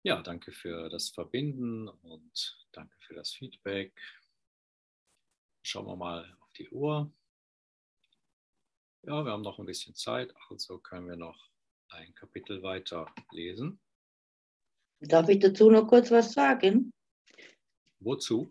Ja, 0.06 0.20
danke 0.20 0.52
für 0.52 0.90
das 0.90 1.08
Verbinden 1.08 1.88
und 1.88 2.58
danke 2.72 2.94
für 3.00 3.14
das 3.14 3.32
Feedback. 3.32 3.98
Schauen 5.62 5.86
wir 5.86 5.96
mal 5.96 6.36
auf 6.40 6.52
die 6.52 6.68
Uhr. 6.68 7.10
Ja, 9.04 9.24
wir 9.24 9.32
haben 9.32 9.40
noch 9.40 9.58
ein 9.58 9.64
bisschen 9.64 9.94
Zeit, 9.94 10.34
also 10.50 10.76
können 10.78 11.08
wir 11.08 11.16
noch 11.16 11.48
ein 11.88 12.14
Kapitel 12.14 12.62
weiter 12.62 13.06
lesen. 13.32 13.80
Darf 15.00 15.30
ich 15.30 15.38
dazu 15.38 15.70
noch 15.70 15.88
kurz 15.88 16.10
was 16.10 16.34
sagen? 16.34 16.92
Wozu? 17.98 18.50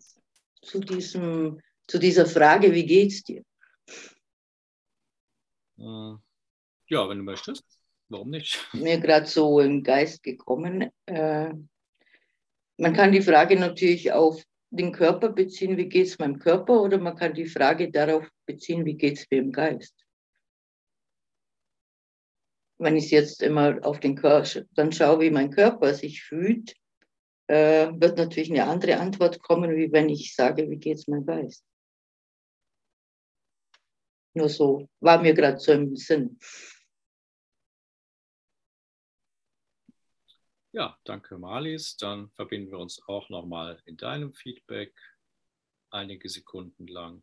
Zu, 0.64 0.80
diesem, 0.80 1.62
zu 1.86 2.00
dieser 2.00 2.26
Frage, 2.26 2.74
wie 2.74 2.86
geht's 2.88 3.22
dir? 3.22 3.44
Äh, 5.78 6.16
ja, 6.88 7.08
wenn 7.08 7.20
du 7.20 7.24
möchtest. 7.24 7.73
Warum 8.14 8.30
nicht? 8.30 8.64
Mir 8.74 9.00
gerade 9.00 9.26
so 9.26 9.60
im 9.60 9.82
Geist 9.82 10.22
gekommen. 10.22 10.92
Äh, 11.08 11.52
man 12.78 12.94
kann 12.94 13.12
die 13.12 13.24
Frage 13.24 13.60
natürlich 13.60 14.12
auf 14.12 14.44
den 14.70 14.92
Körper 14.92 15.30
beziehen, 15.30 15.78
wie 15.78 15.90
geht 15.90 16.06
es 16.06 16.20
meinem 16.20 16.38
Körper, 16.38 16.80
oder 16.80 17.00
man 17.00 17.16
kann 17.16 17.34
die 17.34 17.48
Frage 17.48 17.90
darauf 17.90 18.30
beziehen, 18.46 18.86
wie 18.86 18.94
geht 18.94 19.18
es 19.18 19.26
mir 19.32 19.40
im 19.40 19.52
Geist. 19.52 19.96
Wenn 22.78 22.98
ich 22.98 23.10
jetzt 23.10 23.42
immer 23.42 23.80
auf 23.84 24.00
den 24.00 24.16
Körper 24.16 24.62
dann 24.76 24.92
schaue, 24.92 25.22
wie 25.22 25.32
mein 25.32 25.50
Körper 25.50 25.96
sich 25.96 26.22
fühlt, 26.22 26.76
äh, 27.48 27.88
wird 27.94 28.20
natürlich 28.20 28.52
eine 28.52 28.68
andere 28.68 29.00
Antwort 29.00 29.42
kommen, 29.42 29.76
wie 29.76 29.92
wenn 29.92 30.10
ich 30.10 30.36
sage, 30.36 30.70
wie 30.70 30.78
geht 30.78 31.00
es 31.00 31.08
meinem 31.08 31.26
Geist. 31.26 31.66
Nur 34.36 34.50
so, 34.50 34.88
war 35.00 35.20
mir 35.20 35.34
gerade 35.34 35.58
so 35.60 35.72
im 35.72 35.96
Sinn. 35.96 36.38
Ja, 40.76 40.98
danke 41.04 41.38
Marlies. 41.38 41.98
Dann 41.98 42.32
verbinden 42.32 42.72
wir 42.72 42.80
uns 42.80 43.00
auch 43.08 43.30
nochmal 43.30 43.80
in 43.86 43.96
deinem 43.96 44.34
Feedback 44.34 44.92
einige 45.92 46.28
Sekunden 46.30 46.88
lang. 46.88 47.22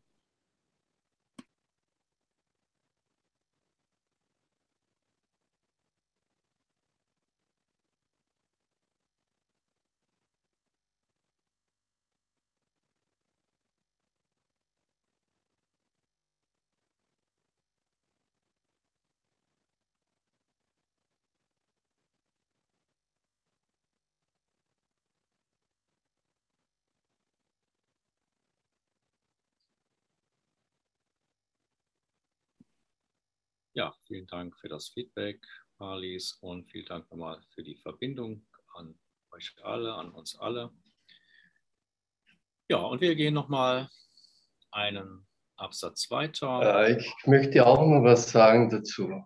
Ja, 33.81 33.95
vielen 34.07 34.27
Dank 34.27 34.55
für 34.59 34.69
das 34.69 34.91
Feedback, 34.91 35.41
Marlies, 35.79 36.37
und 36.43 36.71
vielen 36.71 36.85
Dank 36.85 37.11
nochmal 37.11 37.41
für 37.55 37.63
die 37.63 37.77
Verbindung 37.77 38.47
an 38.75 38.95
euch 39.35 39.55
alle, 39.63 39.95
an 39.95 40.11
uns 40.11 40.39
alle. 40.39 40.71
Ja, 42.69 42.77
und 42.77 43.01
wir 43.01 43.15
gehen 43.15 43.33
nochmal 43.33 43.89
einen 44.71 45.27
Absatz 45.57 46.11
weiter. 46.11 46.89
Äh, 46.89 46.99
ich 46.99 47.11
möchte 47.25 47.67
auch 47.67 47.81
noch 47.81 48.05
was 48.05 48.31
sagen 48.31 48.69
dazu. 48.69 49.25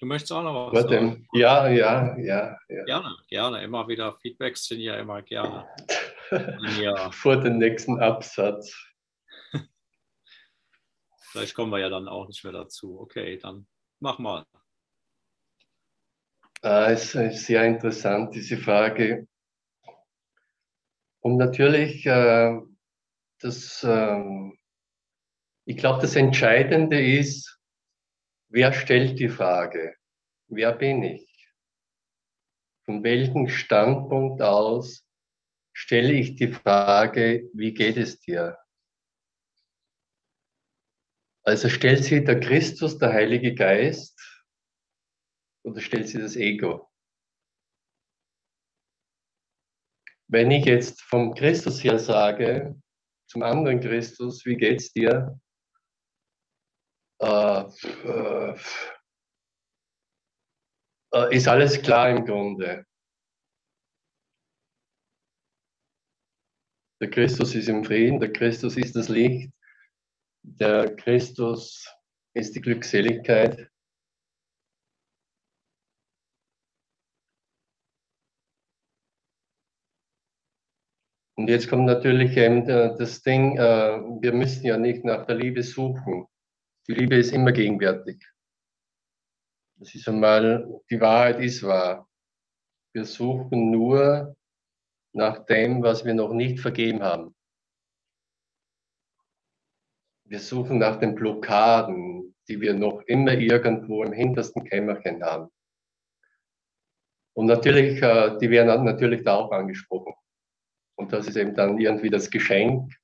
Du 0.00 0.06
möchtest 0.06 0.32
auch 0.32 0.42
noch 0.42 0.72
was 0.72 0.82
sagen? 0.82 1.28
Ja, 1.32 1.68
ja, 1.68 2.18
ja, 2.18 2.58
ja. 2.68 2.84
Gerne, 2.84 3.16
gerne. 3.28 3.62
Immer 3.62 3.86
wieder 3.86 4.12
Feedbacks 4.14 4.66
sind 4.66 4.80
ja 4.80 4.96
immer 4.96 5.22
gerne. 5.22 5.68
Ja. 6.80 7.10
Vor 7.12 7.36
dem 7.36 7.58
nächsten 7.58 8.00
Absatz. 8.00 8.91
Vielleicht 11.32 11.54
kommen 11.54 11.72
wir 11.72 11.78
ja 11.78 11.88
dann 11.88 12.08
auch 12.08 12.28
nicht 12.28 12.44
mehr 12.44 12.52
dazu. 12.52 13.00
Okay, 13.00 13.38
dann 13.38 13.66
mach 14.00 14.18
mal. 14.18 14.44
Ah, 16.60 16.90
es 16.90 17.14
ist 17.14 17.46
sehr 17.46 17.64
interessant, 17.64 18.34
diese 18.34 18.58
Frage. 18.58 19.26
Und 21.20 21.38
natürlich, 21.38 22.04
äh, 22.04 22.60
das, 23.40 23.82
äh, 23.82 24.50
ich 25.64 25.78
glaube, 25.78 26.02
das 26.02 26.16
Entscheidende 26.16 27.02
ist, 27.02 27.58
wer 28.50 28.74
stellt 28.74 29.18
die 29.18 29.30
Frage? 29.30 29.96
Wer 30.48 30.72
bin 30.72 31.02
ich? 31.02 31.50
Von 32.84 33.02
welchem 33.04 33.48
Standpunkt 33.48 34.42
aus 34.42 35.06
stelle 35.72 36.12
ich 36.12 36.36
die 36.36 36.52
Frage, 36.52 37.48
wie 37.54 37.72
geht 37.72 37.96
es 37.96 38.20
dir? 38.20 38.58
Also 41.44 41.68
stellt 41.68 42.04
sie 42.04 42.24
der 42.24 42.38
Christus, 42.38 42.98
der 42.98 43.12
Heilige 43.12 43.54
Geist, 43.54 44.18
oder 45.64 45.80
stellt 45.80 46.08
sie 46.08 46.18
das 46.18 46.36
Ego? 46.36 46.88
Wenn 50.28 50.50
ich 50.50 50.64
jetzt 50.64 51.02
vom 51.02 51.34
Christus 51.34 51.82
her 51.82 51.98
sage, 51.98 52.80
zum 53.28 53.42
anderen 53.42 53.80
Christus, 53.80 54.44
wie 54.46 54.56
geht's 54.56 54.92
dir? 54.92 55.38
Äh, 57.20 57.64
äh, 58.04 58.56
äh, 61.14 61.36
ist 61.36 61.48
alles 61.48 61.80
klar 61.82 62.10
im 62.10 62.24
Grunde. 62.24 62.86
Der 67.00 67.10
Christus 67.10 67.54
ist 67.54 67.68
im 67.68 67.84
Frieden, 67.84 68.20
der 68.20 68.32
Christus 68.32 68.76
ist 68.76 68.94
das 68.94 69.08
Licht, 69.08 69.52
der 70.42 70.94
Christus 70.96 71.88
ist 72.34 72.54
die 72.54 72.60
Glückseligkeit. 72.60 73.68
Und 81.34 81.48
jetzt 81.48 81.68
kommt 81.68 81.86
natürlich 81.86 82.34
das 82.34 83.22
Ding, 83.22 83.56
äh, 83.56 84.00
wir 84.20 84.32
müssen 84.32 84.64
ja 84.64 84.76
nicht 84.76 85.04
nach 85.04 85.26
der 85.26 85.36
Liebe 85.36 85.62
suchen. 85.62 86.26
Die 86.86 86.94
Liebe 86.94 87.16
ist 87.16 87.32
immer 87.32 87.52
gegenwärtig. 87.52 88.24
Das 89.76 89.94
ist 89.94 90.06
einmal, 90.08 90.80
die 90.90 91.00
Wahrheit 91.00 91.40
ist 91.40 91.62
wahr. 91.62 92.08
Wir 92.94 93.04
suchen 93.04 93.70
nur 93.70 94.36
nach 95.12 95.44
dem, 95.46 95.82
was 95.82 96.04
wir 96.04 96.14
noch 96.14 96.32
nicht 96.32 96.60
vergeben 96.60 97.02
haben. 97.02 97.34
Wir 100.32 100.40
suchen 100.40 100.78
nach 100.78 100.98
den 100.98 101.14
Blockaden, 101.14 102.34
die 102.48 102.58
wir 102.58 102.72
noch 102.72 103.02
immer 103.02 103.34
irgendwo 103.34 104.02
im 104.02 104.14
hintersten 104.14 104.64
Kämmerchen 104.64 105.22
haben. 105.22 105.50
Und 107.34 107.44
natürlich, 107.44 108.00
äh, 108.00 108.38
die 108.38 108.48
werden 108.48 108.82
natürlich 108.82 109.24
da 109.24 109.34
auch 109.34 109.52
angesprochen. 109.52 110.14
Und 110.96 111.12
das 111.12 111.28
ist 111.28 111.36
eben 111.36 111.54
dann 111.54 111.76
irgendwie 111.76 112.08
das 112.08 112.30
Geschenk, 112.30 112.94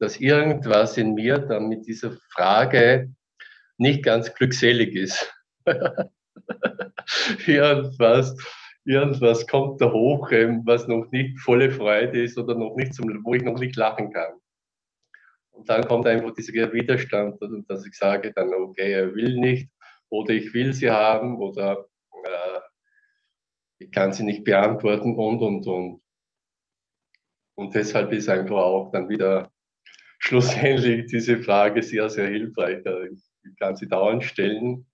dass 0.00 0.20
irgendwas 0.20 0.98
in 0.98 1.14
mir 1.14 1.38
dann 1.38 1.70
mit 1.70 1.86
dieser 1.86 2.12
Frage 2.34 3.10
nicht 3.78 4.04
ganz 4.04 4.34
glückselig 4.34 4.94
ist. 4.94 5.34
irgendwas, 7.46 8.36
irgendwas 8.84 9.46
kommt 9.46 9.80
da 9.80 9.90
hoch, 9.90 10.30
was 10.30 10.86
noch 10.88 11.10
nicht 11.10 11.40
volle 11.40 11.70
Freude 11.70 12.22
ist 12.22 12.36
oder 12.36 12.54
noch 12.54 12.76
nicht 12.76 12.92
zum, 12.92 13.24
wo 13.24 13.32
ich 13.32 13.44
noch 13.44 13.58
nicht 13.58 13.76
lachen 13.76 14.12
kann. 14.12 14.34
Und 15.56 15.68
dann 15.70 15.86
kommt 15.86 16.06
einfach 16.06 16.34
dieser 16.34 16.70
Widerstand, 16.72 17.40
dass 17.68 17.86
ich 17.86 17.94
sage 17.94 18.32
dann, 18.32 18.52
okay, 18.52 18.92
er 18.92 19.14
will 19.14 19.38
nicht 19.38 19.70
oder 20.10 20.34
ich 20.34 20.52
will 20.52 20.74
sie 20.74 20.90
haben 20.90 21.38
oder 21.38 21.86
äh, 22.24 22.60
ich 23.78 23.90
kann 23.90 24.12
sie 24.12 24.24
nicht 24.24 24.44
beantworten 24.44 25.16
und, 25.16 25.40
und, 25.40 25.66
und. 25.66 26.02
Und 27.54 27.74
deshalb 27.74 28.12
ist 28.12 28.28
einfach 28.28 28.56
auch 28.56 28.90
dann 28.92 29.08
wieder 29.08 29.50
schlussendlich 30.18 31.06
diese 31.06 31.38
Frage 31.38 31.82
sehr, 31.82 32.10
sehr 32.10 32.28
hilfreich. 32.28 32.84
Ich 33.44 33.56
kann 33.58 33.76
sie 33.76 33.88
dauernd 33.88 34.24
stellen 34.24 34.86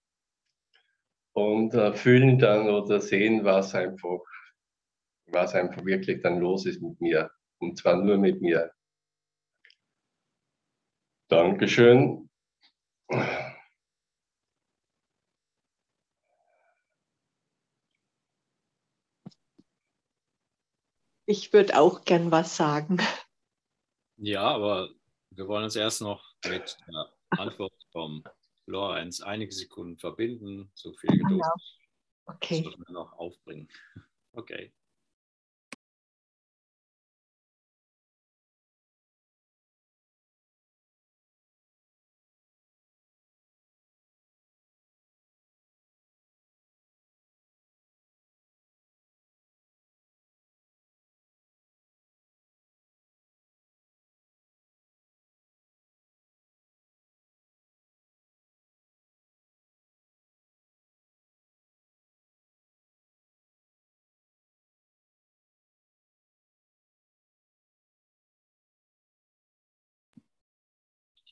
und 1.32 1.74
äh, 1.74 1.92
fühlen 1.94 2.38
dann 2.38 2.68
oder 2.68 3.00
sehen, 3.00 3.44
was 3.44 3.74
einfach, 3.74 4.20
was 5.26 5.54
einfach 5.54 5.84
wirklich 5.84 6.22
dann 6.22 6.38
los 6.38 6.66
ist 6.66 6.80
mit 6.80 7.00
mir. 7.00 7.30
Und 7.58 7.78
zwar 7.78 7.96
nur 7.96 8.16
mit 8.16 8.40
mir. 8.40 8.72
Dankeschön. 11.32 12.28
Ich 21.24 21.54
würde 21.54 21.80
auch 21.80 22.04
gern 22.04 22.30
was 22.30 22.54
sagen. 22.58 22.98
Ja, 24.18 24.42
aber 24.42 24.90
wir 25.30 25.48
wollen 25.48 25.64
uns 25.64 25.74
erst 25.74 26.02
noch 26.02 26.22
mit 26.46 26.76
der 26.86 27.10
Antwort 27.30 27.72
vom 27.92 28.22
Lorenz 28.66 29.22
einige 29.22 29.54
Sekunden 29.54 29.96
verbinden. 29.96 30.70
So 30.74 30.92
viel 30.92 31.16
Geduld. 31.16 31.40
Ja. 31.40 31.54
Okay. 32.26 32.62
Das 32.62 32.76
müssen 32.76 32.88
wir 32.88 32.92
noch 32.92 33.14
aufbringen. 33.14 33.68
Okay. 34.34 34.72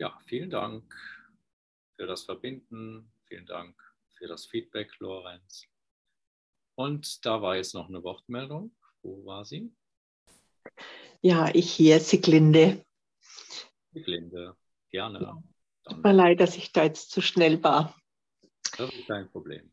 Ja, 0.00 0.18
vielen 0.24 0.48
Dank 0.48 0.82
für 1.94 2.06
das 2.06 2.22
Verbinden. 2.22 3.12
Vielen 3.24 3.44
Dank 3.44 3.76
für 4.16 4.26
das 4.26 4.46
Feedback, 4.46 4.98
Lorenz. 4.98 5.66
Und 6.74 7.24
da 7.26 7.42
war 7.42 7.56
jetzt 7.56 7.74
noch 7.74 7.88
eine 7.88 8.02
Wortmeldung. 8.02 8.74
Wo 9.02 9.24
war 9.26 9.44
sie? 9.44 9.70
Ja, 11.20 11.54
ich 11.54 11.70
hier, 11.70 12.00
Siglinde. 12.00 12.82
Siglinde, 13.92 14.56
gerne. 14.88 15.42
Tut 15.84 16.02
mir 16.02 16.12
leid, 16.12 16.40
dass 16.40 16.56
ich 16.56 16.72
da 16.72 16.84
jetzt 16.84 17.10
zu 17.10 17.20
schnell 17.20 17.62
war. 17.62 17.94
Das 18.78 18.90
ist 18.94 19.06
kein 19.06 19.30
Problem. 19.30 19.70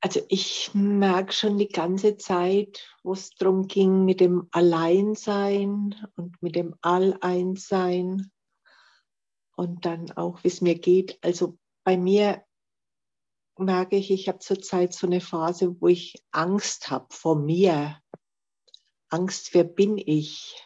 Also 0.00 0.20
ich 0.28 0.70
merke 0.74 1.32
schon 1.32 1.58
die 1.58 1.68
ganze 1.68 2.16
Zeit, 2.16 2.84
wo 3.04 3.12
es 3.12 3.30
darum 3.36 3.68
ging 3.68 4.04
mit 4.04 4.18
dem 4.18 4.48
Alleinsein 4.50 5.94
und 6.16 6.42
mit 6.42 6.56
dem 6.56 6.74
Alleinssein 6.82 8.32
und 9.56 9.84
dann 9.84 10.10
auch, 10.12 10.42
wie 10.44 10.48
es 10.48 10.60
mir 10.60 10.78
geht. 10.78 11.18
Also 11.22 11.58
bei 11.84 11.96
mir 11.96 12.44
merke 13.56 13.96
ich, 13.96 14.10
ich 14.10 14.28
habe 14.28 14.38
zurzeit 14.38 14.92
so 14.92 15.06
eine 15.06 15.20
Phase, 15.20 15.80
wo 15.80 15.88
ich 15.88 16.24
Angst 16.32 16.90
habe 16.90 17.06
vor 17.10 17.36
mir. 17.36 18.00
Angst, 19.08 19.54
wer 19.54 19.64
bin 19.64 19.98
ich? 19.98 20.60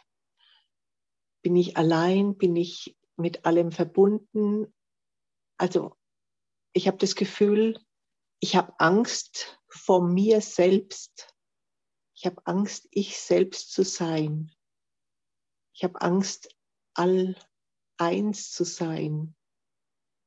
Bin 1.42 1.56
ich 1.56 1.76
allein? 1.76 2.36
Bin 2.36 2.56
ich 2.56 2.96
mit 3.16 3.44
allem 3.44 3.72
verbunden? 3.72 4.72
Also 5.58 5.96
ich 6.72 6.86
habe 6.86 6.98
das 6.98 7.14
Gefühl, 7.14 7.78
ich 8.40 8.56
habe 8.56 8.72
Angst 8.78 9.60
vor 9.68 10.02
mir 10.02 10.40
selbst. 10.40 11.34
Ich 12.14 12.26
habe 12.26 12.40
Angst, 12.46 12.88
ich 12.90 13.18
selbst 13.18 13.72
zu 13.72 13.84
sein. 13.84 14.52
Ich 15.74 15.84
habe 15.84 16.00
Angst, 16.00 16.54
all 16.94 17.36
eins 17.98 18.52
zu 18.52 18.64
sein, 18.64 19.34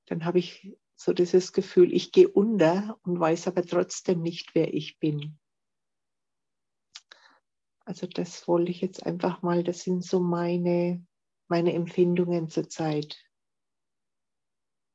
dann 0.06 0.26
habe 0.26 0.40
ich 0.40 0.78
so 0.96 1.14
dieses 1.14 1.54
Gefühl, 1.54 1.94
ich 1.94 2.12
gehe 2.12 2.28
unter 2.28 3.00
und 3.04 3.20
weiß 3.20 3.48
aber 3.48 3.64
trotzdem 3.64 4.22
nicht, 4.22 4.54
wer 4.54 4.74
ich 4.74 5.00
bin. 5.00 5.40
Also 7.86 8.08
das 8.08 8.48
wollte 8.48 8.72
ich 8.72 8.82
jetzt 8.82 9.06
einfach 9.06 9.42
mal, 9.42 9.64
das 9.64 9.82
sind 9.82 10.04
so 10.04 10.20
meine, 10.20 11.06
meine 11.48 11.74
Empfindungen 11.74 12.50
zurzeit, 12.50 13.18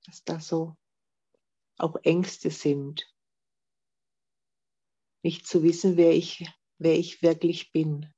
dass 0.07 0.22
da 0.22 0.39
so 0.39 0.77
auch 1.79 1.97
Ängste 2.05 2.51
sind, 2.51 3.12
nicht 5.22 5.47
zu 5.47 5.62
wissen, 5.64 5.97
wer 5.97 6.14
ich, 6.14 6.49
wer 6.79 6.97
ich 6.97 7.20
wirklich 7.22 7.72
bin. 7.72 8.12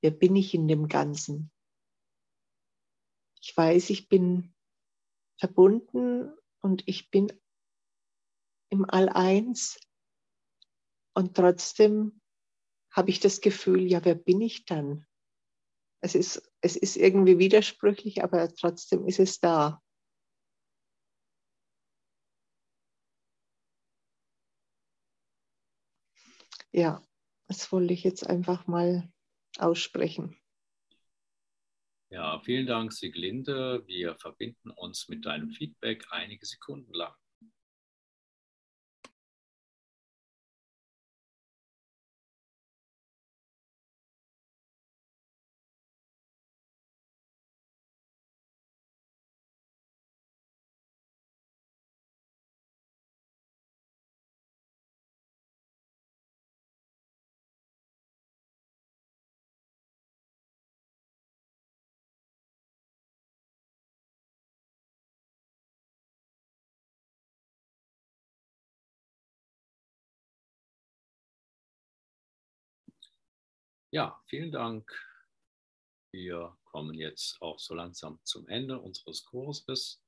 Wer 0.00 0.10
bin 0.10 0.34
ich 0.34 0.54
in 0.54 0.66
dem 0.66 0.88
Ganzen? 0.88 1.52
Ich 3.48 3.56
weiß, 3.56 3.90
ich 3.90 4.08
bin 4.08 4.52
verbunden 5.38 6.36
und 6.62 6.82
ich 6.88 7.12
bin 7.12 7.32
im 8.70 8.84
All-Eins. 8.90 9.78
Und 11.14 11.36
trotzdem 11.36 12.20
habe 12.90 13.10
ich 13.10 13.20
das 13.20 13.40
Gefühl, 13.40 13.86
ja, 13.86 14.04
wer 14.04 14.16
bin 14.16 14.40
ich 14.40 14.64
dann? 14.64 15.06
Es 16.00 16.16
ist, 16.16 16.42
es 16.60 16.74
ist 16.74 16.96
irgendwie 16.96 17.38
widersprüchlich, 17.38 18.24
aber 18.24 18.52
trotzdem 18.52 19.06
ist 19.06 19.20
es 19.20 19.38
da. 19.38 19.80
Ja, 26.72 27.00
das 27.46 27.70
wollte 27.70 27.92
ich 27.92 28.02
jetzt 28.02 28.26
einfach 28.26 28.66
mal 28.66 29.08
aussprechen. 29.56 30.36
Ja, 32.08 32.40
vielen 32.40 32.66
Dank, 32.66 32.92
Siglinde. 32.92 33.82
Wir 33.86 34.14
verbinden 34.16 34.70
uns 34.70 35.08
mit 35.08 35.26
deinem 35.26 35.50
Feedback 35.50 36.04
einige 36.10 36.46
Sekunden 36.46 36.92
lang. 36.92 37.12
Ja, 73.96 74.22
vielen 74.26 74.52
Dank. 74.52 74.92
Wir 76.12 76.54
kommen 76.64 76.92
jetzt 76.92 77.40
auch 77.40 77.58
so 77.58 77.74
langsam 77.74 78.20
zum 78.24 78.46
Ende 78.46 78.78
unseres 78.78 79.24
Kurses. 79.24 80.04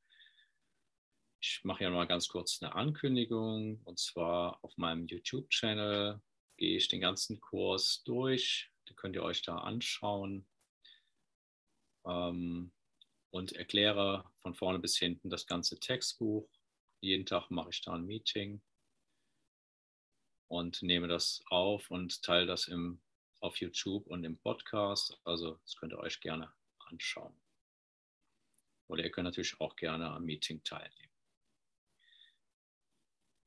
Ich 1.41 1.61
mache 1.65 1.85
ja 1.85 1.91
mal 1.91 2.07
ganz 2.07 2.29
kurz 2.29 2.61
eine 2.61 2.75
Ankündigung. 2.75 3.81
Und 3.85 3.99
zwar 3.99 4.63
auf 4.63 4.77
meinem 4.77 5.07
YouTube-Channel 5.07 6.21
gehe 6.59 6.77
ich 6.77 6.89
den 6.89 7.01
ganzen 7.01 7.41
Kurs 7.41 8.03
durch. 8.05 8.71
Den 8.91 8.97
könnt 8.97 9.17
ihr 9.17 9.23
euch 9.23 9.41
da 9.41 9.57
anschauen. 9.57 10.47
Ähm, 12.05 12.75
und 13.31 13.53
erkläre 13.53 14.31
von 14.43 14.55
vorne 14.55 14.81
bis 14.81 14.99
hinten 14.99 15.31
das 15.31 15.47
ganze 15.47 15.81
Textbuch. 15.81 16.47
Jeden 17.01 17.25
Tag 17.25 17.51
mache 17.51 17.71
ich 17.71 17.81
da 17.81 17.95
ein 17.95 18.05
Meeting 18.05 18.61
und 20.49 20.83
nehme 20.83 21.09
das 21.09 21.43
auf 21.47 21.91
und 21.91 22.23
teile 22.23 22.45
das 22.45 22.69
im 22.69 23.01
auf 23.41 23.57
YouTube 23.61 24.07
und 24.07 24.25
im 24.25 24.39
Podcast. 24.39 25.19
Also 25.25 25.55
das 25.65 25.77
könnt 25.77 25.93
ihr 25.93 25.99
euch 25.99 26.21
gerne 26.21 26.53
anschauen. 26.79 27.35
Oder 28.89 29.05
ihr 29.05 29.11
könnt 29.11 29.27
natürlich 29.27 29.61
auch 29.61 29.77
gerne 29.77 30.11
am 30.11 30.25
Meeting 30.25 30.63
teilnehmen. 30.65 31.13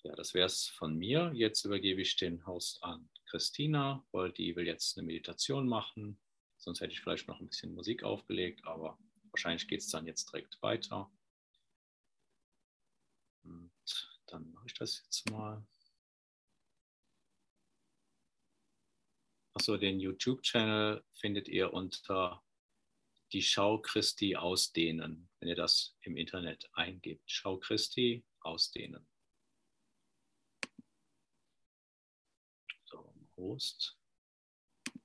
Ja, 0.03 0.15
das 0.15 0.33
wäre 0.33 0.47
es 0.47 0.67
von 0.67 0.97
mir. 0.97 1.31
Jetzt 1.33 1.63
übergebe 1.63 2.01
ich 2.01 2.15
den 2.15 2.45
Host 2.47 2.83
an 2.83 3.09
Christina, 3.25 4.05
weil 4.11 4.31
die 4.31 4.55
will 4.55 4.65
jetzt 4.65 4.97
eine 4.97 5.05
Meditation 5.05 5.67
machen. 5.67 6.19
Sonst 6.57 6.81
hätte 6.81 6.93
ich 6.93 7.01
vielleicht 7.01 7.27
noch 7.27 7.39
ein 7.39 7.47
bisschen 7.47 7.73
Musik 7.73 8.03
aufgelegt, 8.03 8.65
aber 8.65 8.97
wahrscheinlich 9.31 9.67
geht 9.67 9.81
es 9.81 9.89
dann 9.89 10.05
jetzt 10.05 10.31
direkt 10.31 10.61
weiter. 10.61 11.11
Und 13.43 13.71
dann 14.27 14.51
mache 14.51 14.67
ich 14.67 14.73
das 14.73 15.01
jetzt 15.03 15.29
mal. 15.29 15.65
Achso, 19.53 19.77
den 19.77 19.99
YouTube-Channel 19.99 21.03
findet 21.11 21.47
ihr 21.47 21.73
unter 21.73 22.43
die 23.33 23.41
Schau 23.41 23.79
Christi 23.79 24.35
ausdehnen, 24.35 25.29
wenn 25.39 25.49
ihr 25.49 25.55
das 25.55 25.97
im 26.01 26.17
Internet 26.17 26.69
eingebt. 26.73 27.23
Schau 27.27 27.57
Christi 27.57 28.25
ausdehnen. 28.41 29.05
So, 32.85 33.13
Host 33.37 33.97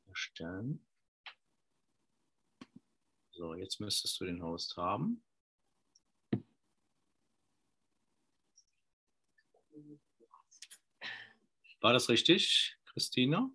erstellen. 0.07 0.86
So, 3.32 3.55
jetzt 3.55 3.80
müsstest 3.80 4.20
du 4.20 4.24
den 4.24 4.42
Host 4.42 4.76
haben. 4.76 5.22
War 11.80 11.92
das 11.92 12.09
richtig, 12.09 12.78
Christina? 12.86 13.51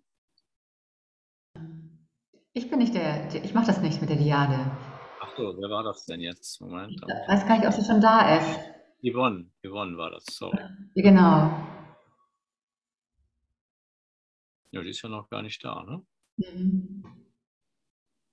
Ich 2.54 2.68
bin 2.68 2.80
nicht 2.80 2.94
der, 2.94 3.34
ich 3.34 3.54
mache 3.54 3.66
das 3.66 3.80
nicht 3.80 3.98
mit 4.02 4.10
der 4.10 4.18
Diade. 4.18 4.70
Ach 5.20 5.36
so, 5.36 5.56
wer 5.56 5.70
war 5.70 5.82
das 5.82 6.04
denn 6.04 6.20
jetzt? 6.20 6.60
Moment. 6.60 6.92
Ich 6.92 7.28
weiß 7.28 7.46
gar 7.46 7.56
nicht, 7.56 7.66
ob 7.66 7.72
sie 7.72 7.84
schon 7.84 8.02
da 8.02 8.36
ist. 8.36 8.60
Yvonne, 9.02 9.50
Yvonne 9.66 9.96
war 9.96 10.10
das, 10.10 10.26
sorry. 10.26 10.58
Genau. 10.94 11.50
Ja, 14.70 14.82
die 14.82 14.90
ist 14.90 15.00
ja 15.00 15.08
noch 15.08 15.30
gar 15.30 15.40
nicht 15.40 15.64
da, 15.64 15.82
ne? 15.82 16.04
Mhm. 16.36 17.04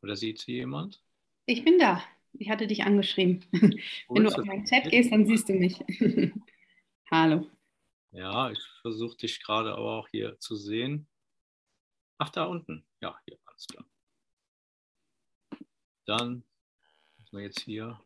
Oder 0.01 0.17
sieht 0.17 0.39
sie 0.39 0.53
jemand? 0.53 1.01
Ich 1.45 1.63
bin 1.63 1.79
da. 1.79 2.03
Ich 2.33 2.49
hatte 2.49 2.67
dich 2.67 2.83
angeschrieben. 2.83 3.45
Wo 4.07 4.15
Wenn 4.15 4.23
du 4.25 4.29
auf 4.29 4.45
meinen 4.45 4.65
Chat 4.65 4.89
gehst, 4.91 5.13
dann 5.13 5.25
siehst 5.25 5.47
du 5.47 5.53
mich. 5.53 5.79
Hallo. 7.11 7.49
Ja, 8.11 8.51
ich 8.51 8.59
versuche 8.81 9.15
dich 9.15 9.41
gerade 9.41 9.71
aber 9.71 9.97
auch 9.99 10.09
hier 10.09 10.37
zu 10.39 10.55
sehen. 10.57 11.07
Ach, 12.17 12.29
da 12.29 12.43
unten. 12.43 12.85
Ja, 13.01 13.17
hier, 13.25 13.37
alles 13.45 13.65
klar. 13.67 13.85
Dann 16.09 16.43
müssen 17.19 17.37
wir 17.37 17.43
jetzt 17.43 17.59
hier. 17.59 18.01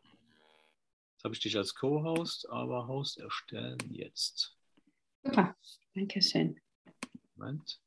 Jetzt 1.12 1.24
habe 1.24 1.32
ich 1.32 1.40
dich 1.40 1.56
als 1.56 1.74
Co-Host, 1.74 2.46
aber 2.50 2.86
Host 2.86 3.16
erstellen 3.16 3.78
jetzt. 3.88 4.58
Super, 5.22 5.56
danke 5.94 6.20
schön. 6.20 6.60
Moment. 7.34 7.80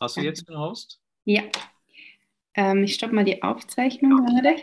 Hast 0.00 0.16
du 0.16 0.22
jetzt 0.22 0.48
einen 0.48 0.58
Host? 0.58 0.98
Ja. 1.26 1.42
Ähm, 2.54 2.84
ich 2.84 2.94
stoppe 2.94 3.14
mal 3.14 3.26
die 3.26 3.42
Aufzeichnung 3.42 4.24
gerade. 4.24 4.62